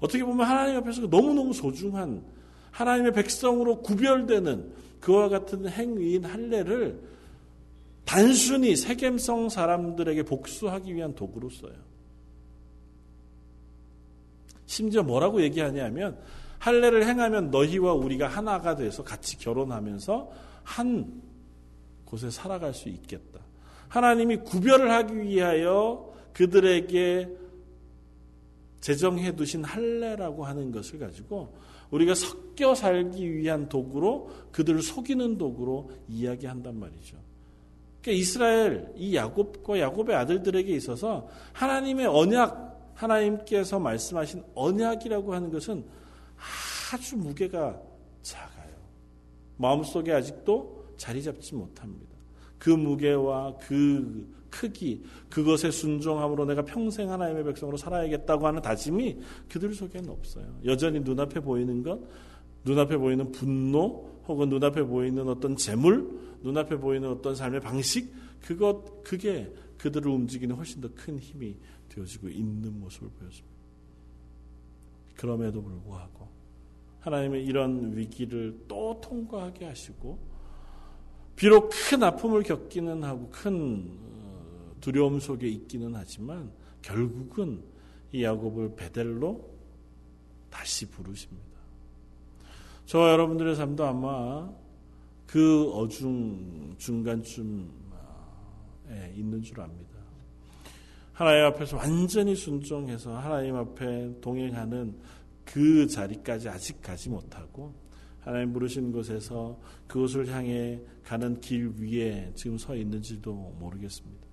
어떻게 0.00 0.24
보면 0.24 0.46
하나님 0.46 0.78
앞에서 0.78 1.02
너무너무 1.02 1.52
소중한 1.52 2.24
하나님의 2.70 3.12
백성으로 3.12 3.82
구별되는 3.82 4.72
그와 5.00 5.28
같은 5.28 5.68
행위인 5.68 6.24
할례를 6.24 7.00
단순히 8.04 8.76
세겜성 8.76 9.48
사람들에게 9.48 10.24
복수하기 10.24 10.94
위한 10.94 11.14
도구로 11.14 11.50
써요. 11.50 11.74
심지어 14.66 15.02
뭐라고 15.02 15.42
얘기하냐면 15.42 16.18
할례를 16.58 17.06
행하면 17.06 17.50
너희와 17.50 17.94
우리가 17.94 18.28
하나가 18.28 18.76
돼서 18.76 19.02
같이 19.02 19.38
결혼하면서 19.38 20.30
한 20.62 21.22
곳에 22.04 22.30
살아갈 22.30 22.74
수 22.74 22.88
있겠다. 22.88 23.40
하나님이 23.88 24.38
구별을 24.38 24.90
하기 24.90 25.22
위하여 25.22 26.12
그들에게 26.32 27.28
제정해 28.80 29.34
두신 29.34 29.64
할례라고 29.64 30.44
하는 30.44 30.70
것을 30.70 30.98
가지고 30.98 31.54
우리가 31.90 32.14
섞여 32.14 32.74
살기 32.74 33.36
위한 33.36 33.68
도구로 33.68 34.30
그들을 34.52 34.82
속이는 34.82 35.38
도구로 35.38 35.90
이야기한단 36.08 36.78
말이죠. 36.78 37.16
그러니까 38.00 38.20
이스라엘 38.20 38.92
이 38.96 39.14
야곱과 39.14 39.78
야곱의 39.78 40.16
아들들에게 40.16 40.72
있어서 40.74 41.28
하나님의 41.52 42.06
언약 42.06 42.70
하나님께서 42.94 43.78
말씀하신 43.78 44.42
언약이라고 44.54 45.34
하는 45.34 45.50
것은 45.50 45.84
아주 46.92 47.16
무게가 47.16 47.80
작아요. 48.22 48.74
마음속에 49.56 50.12
아직도 50.12 50.94
자리 50.96 51.22
잡지 51.22 51.54
못합니다. 51.54 52.16
그 52.58 52.70
무게와 52.70 53.56
그 53.58 54.39
크기, 54.50 55.02
그것에 55.28 55.70
순종함으로 55.70 56.44
내가 56.44 56.64
평생 56.64 57.10
하나님의 57.10 57.44
백성으로 57.44 57.76
살아야겠다고 57.76 58.46
하는 58.46 58.60
다짐이 58.60 59.18
그들 59.48 59.74
속에는 59.74 60.10
없어요. 60.10 60.46
여전히 60.64 61.00
눈앞에 61.00 61.40
보이는 61.40 61.82
것, 61.82 62.00
눈앞에 62.64 62.96
보이는 62.96 63.30
분노, 63.32 64.10
혹은 64.26 64.48
눈앞에 64.48 64.82
보이는 64.82 65.28
어떤 65.28 65.56
재물, 65.56 66.08
눈앞에 66.42 66.76
보이는 66.76 67.08
어떤 67.08 67.34
삶의 67.34 67.60
방식, 67.60 68.12
그것, 68.40 69.02
그게 69.04 69.52
그들을 69.78 70.10
움직이는 70.10 70.54
훨씬 70.54 70.80
더 70.80 70.88
큰 70.94 71.18
힘이 71.18 71.56
되어지고 71.88 72.28
있는 72.28 72.78
모습을 72.80 73.08
보여줍니다. 73.18 73.50
그럼에도 75.16 75.62
불구하고 75.62 76.28
하나님의 77.00 77.44
이런 77.44 77.96
위기를 77.96 78.58
또 78.68 79.00
통과하게 79.02 79.66
하시고 79.66 80.18
비록 81.36 81.70
큰 81.70 82.02
아픔을 82.02 82.42
겪기는 82.42 83.02
하고 83.02 83.28
큰 83.30 83.98
어, 84.02 84.19
두려움 84.80 85.20
속에 85.20 85.48
있기는 85.48 85.94
하지만 85.94 86.50
결국은 86.82 87.62
이 88.12 88.24
야곱을 88.24 88.74
베델로 88.76 89.48
다시 90.50 90.88
부르십니다. 90.88 91.48
저와 92.86 93.12
여러분들의 93.12 93.54
삶도 93.54 93.84
아마 93.84 94.50
그 95.26 95.70
어중 95.72 96.74
중간쯤에 96.76 97.68
있는 99.14 99.42
줄 99.42 99.60
압니다. 99.60 99.90
하나님 101.12 101.44
앞에서 101.44 101.76
완전히 101.76 102.34
순종해서 102.34 103.16
하나님 103.16 103.54
앞에 103.54 104.20
동행하는 104.20 104.96
그 105.44 105.86
자리까지 105.86 106.48
아직 106.48 106.80
가지 106.80 107.10
못하고 107.10 107.74
하나님 108.20 108.52
부르신 108.52 108.90
곳에서 108.90 109.58
그곳을 109.86 110.28
향해 110.28 110.80
가는 111.04 111.40
길 111.40 111.72
위에 111.78 112.32
지금 112.34 112.58
서 112.58 112.74
있는지도 112.74 113.32
모르겠습니다. 113.58 114.29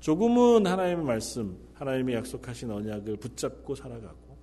조금은 0.00 0.66
하나님의 0.66 1.04
말씀, 1.04 1.56
하나님의 1.74 2.16
약속하신 2.16 2.70
언약을 2.70 3.16
붙잡고 3.16 3.74
살아가고 3.74 4.36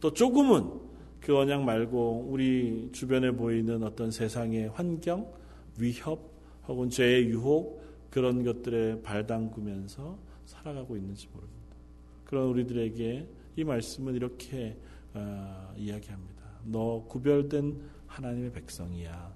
또 0.00 0.12
조금은 0.12 0.80
그 1.20 1.36
언약 1.36 1.62
말고 1.62 2.26
우리 2.28 2.90
주변에 2.92 3.30
보이는 3.30 3.82
어떤 3.82 4.10
세상의 4.10 4.70
환경, 4.70 5.32
위협 5.78 6.32
혹은 6.66 6.90
죄의 6.90 7.26
유혹 7.26 7.82
그런 8.10 8.44
것들에 8.44 9.02
발담그면서 9.02 10.18
살아가고 10.46 10.96
있는지 10.96 11.28
모릅니다. 11.32 11.76
그런 12.24 12.48
우리들에게 12.48 13.28
이 13.56 13.64
말씀은 13.64 14.14
이렇게 14.14 14.76
어, 15.14 15.72
이야기합니다. 15.76 16.42
너 16.64 17.04
구별된 17.08 17.80
하나님의 18.06 18.52
백성이야. 18.52 19.32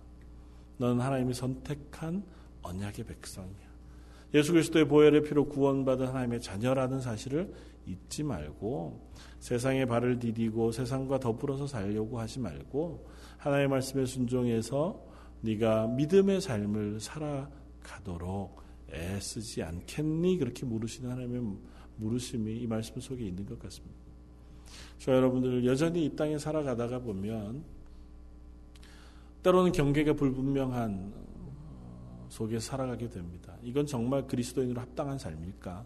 너는 0.79 1.01
하나님이 1.01 1.35
선택한 1.35 2.25
언약의 2.63 3.05
백성이야. 3.05 3.66
예수 4.35 4.53
그리스도의 4.53 4.89
보혈의 4.89 5.23
피로 5.23 5.47
구원받은 5.47 6.07
하나님의 6.09 6.41
자녀라는 6.41 7.01
사실을 7.01 7.53
잊지 7.87 8.25
말고 8.25 9.13
세상에 9.39 9.87
발을 9.87 10.19
디디고 10.19 10.73
세상과 10.73 11.21
더불어서 11.21 11.67
살려고 11.67 12.19
하지 12.19 12.41
말고 12.41 13.07
하나님의 13.39 13.69
말씀에 13.69 14.05
순종해서 14.05 15.05
네가 15.43 15.87
믿음의 15.89 16.41
삶을 16.41 17.01
살아가도록 17.01 18.63
애쓰지 18.93 19.63
않겠니? 19.63 20.39
그렇게 20.39 20.65
물으시는 20.67 21.11
하나님의 21.11 21.57
물으심이 21.97 22.57
이 22.57 22.67
말씀 22.67 23.01
속에 23.01 23.25
있는 23.25 23.47
것 23.47 23.59
같습니다. 23.59 23.97
저 24.99 25.13
여러분들 25.13 25.65
여전히 25.67 26.07
이 26.07 26.17
땅에 26.17 26.39
살아가다가 26.39 26.99
보면 26.99 27.65
때로는 29.43 29.73
경계가 29.73 30.15
불분명한 30.15 31.13
속에 32.29 32.59
살아가게 32.59 33.09
됩니다. 33.09 33.46
이건 33.67 33.85
정말 33.85 34.25
그리스도인으로 34.29 34.81
합당한 34.81 35.19
삶일까? 35.19 35.85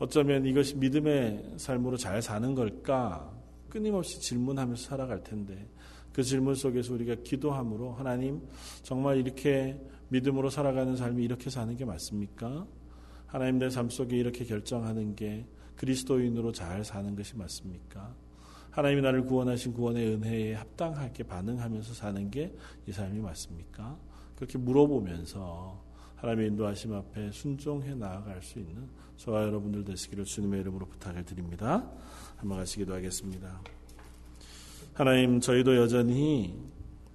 어쩌면 0.00 0.44
이것이 0.44 0.74
믿음의 0.76 1.54
삶으로 1.58 1.96
잘 1.96 2.20
사는 2.20 2.54
걸까? 2.56 3.30
끊임없이 3.68 4.20
질문하면서 4.20 4.82
살아갈 4.82 5.22
텐데 5.22 5.68
그 6.12 6.24
질문 6.24 6.56
속에서 6.56 6.92
우리가 6.94 7.14
기도함으로 7.22 7.92
하나님 7.92 8.42
정말 8.82 9.18
이렇게 9.18 9.80
믿음으로 10.08 10.50
살아가는 10.50 10.96
삶이 10.96 11.22
이렇게 11.22 11.50
사는 11.50 11.76
게 11.76 11.84
맞습니까? 11.84 12.66
하나님 13.28 13.58
내 13.58 13.68
삶 13.68 13.88
속에 13.88 14.16
이렇게 14.16 14.44
결정하는 14.44 15.14
게 15.14 15.46
그리스도인으로 15.76 16.50
잘 16.50 16.84
사는 16.84 17.14
것이 17.14 17.36
맞습니까? 17.36 18.12
하나님이 18.72 19.02
나를 19.02 19.24
구원하신 19.24 19.72
구원의 19.72 20.14
은혜에 20.14 20.54
합당하게 20.54 21.22
반응하면서 21.22 21.94
사는 21.94 22.28
게 22.28 22.52
이 22.88 22.92
삶이 22.92 23.20
맞습니까? 23.20 23.96
그렇게 24.34 24.58
물어보면서 24.58 25.89
하나님의 26.20 26.48
인도하심 26.48 26.92
앞에 26.94 27.32
순종해 27.32 27.94
나아갈 27.94 28.42
수 28.42 28.58
있는 28.58 28.88
저와 29.16 29.42
여러분들 29.42 29.84
되시기를 29.84 30.24
주님의 30.24 30.60
이름으로 30.60 30.86
부탁을 30.86 31.24
드립니다. 31.24 31.90
한번 32.36 32.58
같이 32.58 32.78
기도 32.78 32.94
하겠습니다. 32.94 33.60
하나님, 34.92 35.40
저희도 35.40 35.76
여전히 35.76 36.58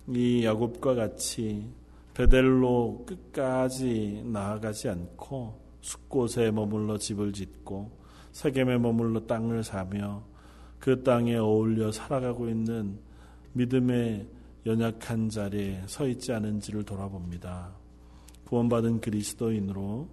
이 0.07 0.43
야곱과 0.43 0.95
같이 0.95 1.69
베델로 2.15 3.05
끝까지 3.05 4.23
나아가지 4.25 4.89
않고 4.89 5.59
숲곳에 5.81 6.49
머물러 6.49 6.97
집을 6.97 7.31
짓고 7.31 7.91
세겜에 8.31 8.77
머물러 8.79 9.27
땅을 9.27 9.63
사며 9.63 10.23
그 10.79 11.03
땅에 11.03 11.35
어울려 11.35 11.91
살아가고 11.91 12.49
있는 12.49 12.99
믿음의 13.53 14.27
연약한 14.65 15.29
자리에 15.29 15.83
서 15.85 16.07
있지 16.07 16.33
않은지를 16.33 16.83
돌아봅니다. 16.83 17.84
구원받은 18.45 19.01
그리스도인으로 19.01 20.07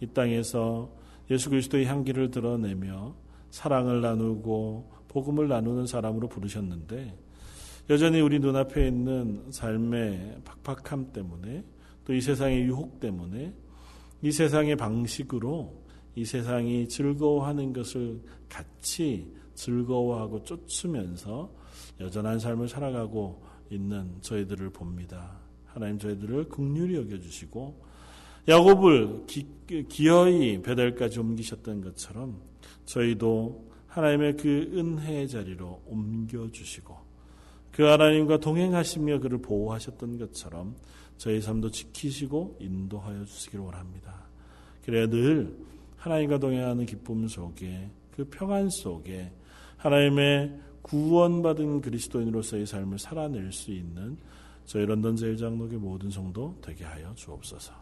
이 0.00 0.06
땅에서 0.08 0.90
예수 1.30 1.50
그리스도의 1.50 1.86
향기를 1.86 2.30
드러내며 2.30 3.14
사랑을 3.50 4.00
나누고 4.00 4.92
복음을 5.08 5.48
나누는 5.48 5.86
사람으로 5.86 6.28
부르셨는데 6.28 7.16
여전히 7.90 8.20
우리 8.20 8.38
눈앞에 8.38 8.86
있는 8.86 9.50
삶의 9.50 10.42
팍팍함 10.64 11.12
때문에 11.12 11.64
또 12.04 12.14
이 12.14 12.20
세상의 12.22 12.62
유혹 12.62 13.00
때문에 13.00 13.52
이 14.22 14.32
세상의 14.32 14.76
방식으로 14.76 15.84
이 16.14 16.24
세상이 16.24 16.88
즐거워하는 16.88 17.72
것을 17.72 18.20
같이 18.48 19.30
즐거워하고 19.54 20.42
쫓으면서 20.42 21.50
여전한 22.00 22.38
삶을 22.38 22.68
살아가고 22.68 23.42
있는 23.70 24.16
저희들을 24.22 24.70
봅니다. 24.70 25.47
하나님 25.78 25.98
저희들을 26.00 26.48
극률히 26.48 26.96
여겨주시고 26.96 27.86
야곱을 28.48 29.26
기, 29.26 29.46
기어이 29.88 30.60
베델까지 30.60 31.20
옮기셨던 31.20 31.82
것처럼 31.82 32.40
저희도 32.84 33.68
하나님의 33.86 34.36
그 34.36 34.72
은혜의 34.74 35.28
자리로 35.28 35.82
옮겨주시고 35.86 36.96
그 37.70 37.84
하나님과 37.84 38.38
동행하시며 38.38 39.20
그를 39.20 39.38
보호하셨던 39.38 40.18
것처럼 40.18 40.74
저희 41.16 41.40
삶도 41.40 41.70
지키시고 41.70 42.56
인도하여 42.60 43.24
주시기를 43.24 43.64
원합니다. 43.64 44.24
그래야 44.84 45.06
늘 45.06 45.56
하나님과 45.96 46.38
동행하는 46.38 46.86
기쁨 46.86 47.28
속에 47.28 47.88
그 48.16 48.24
평안 48.24 48.68
속에 48.68 49.30
하나님의 49.76 50.58
구원받은 50.82 51.82
그리스도인으로서의 51.82 52.66
삶을 52.66 52.98
살아낼 52.98 53.52
수 53.52 53.70
있는 53.70 54.16
저희 54.68 54.84
런던 54.84 55.16
제일장로교 55.16 55.78
모든 55.78 56.10
성도 56.10 56.54
되게 56.60 56.84
하여 56.84 57.14
주옵소서. 57.14 57.72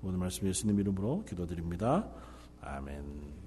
오늘 0.00 0.16
말씀 0.16 0.46
예수님 0.46 0.78
이름으로 0.78 1.24
기도드립니다. 1.24 2.08
아멘. 2.60 3.45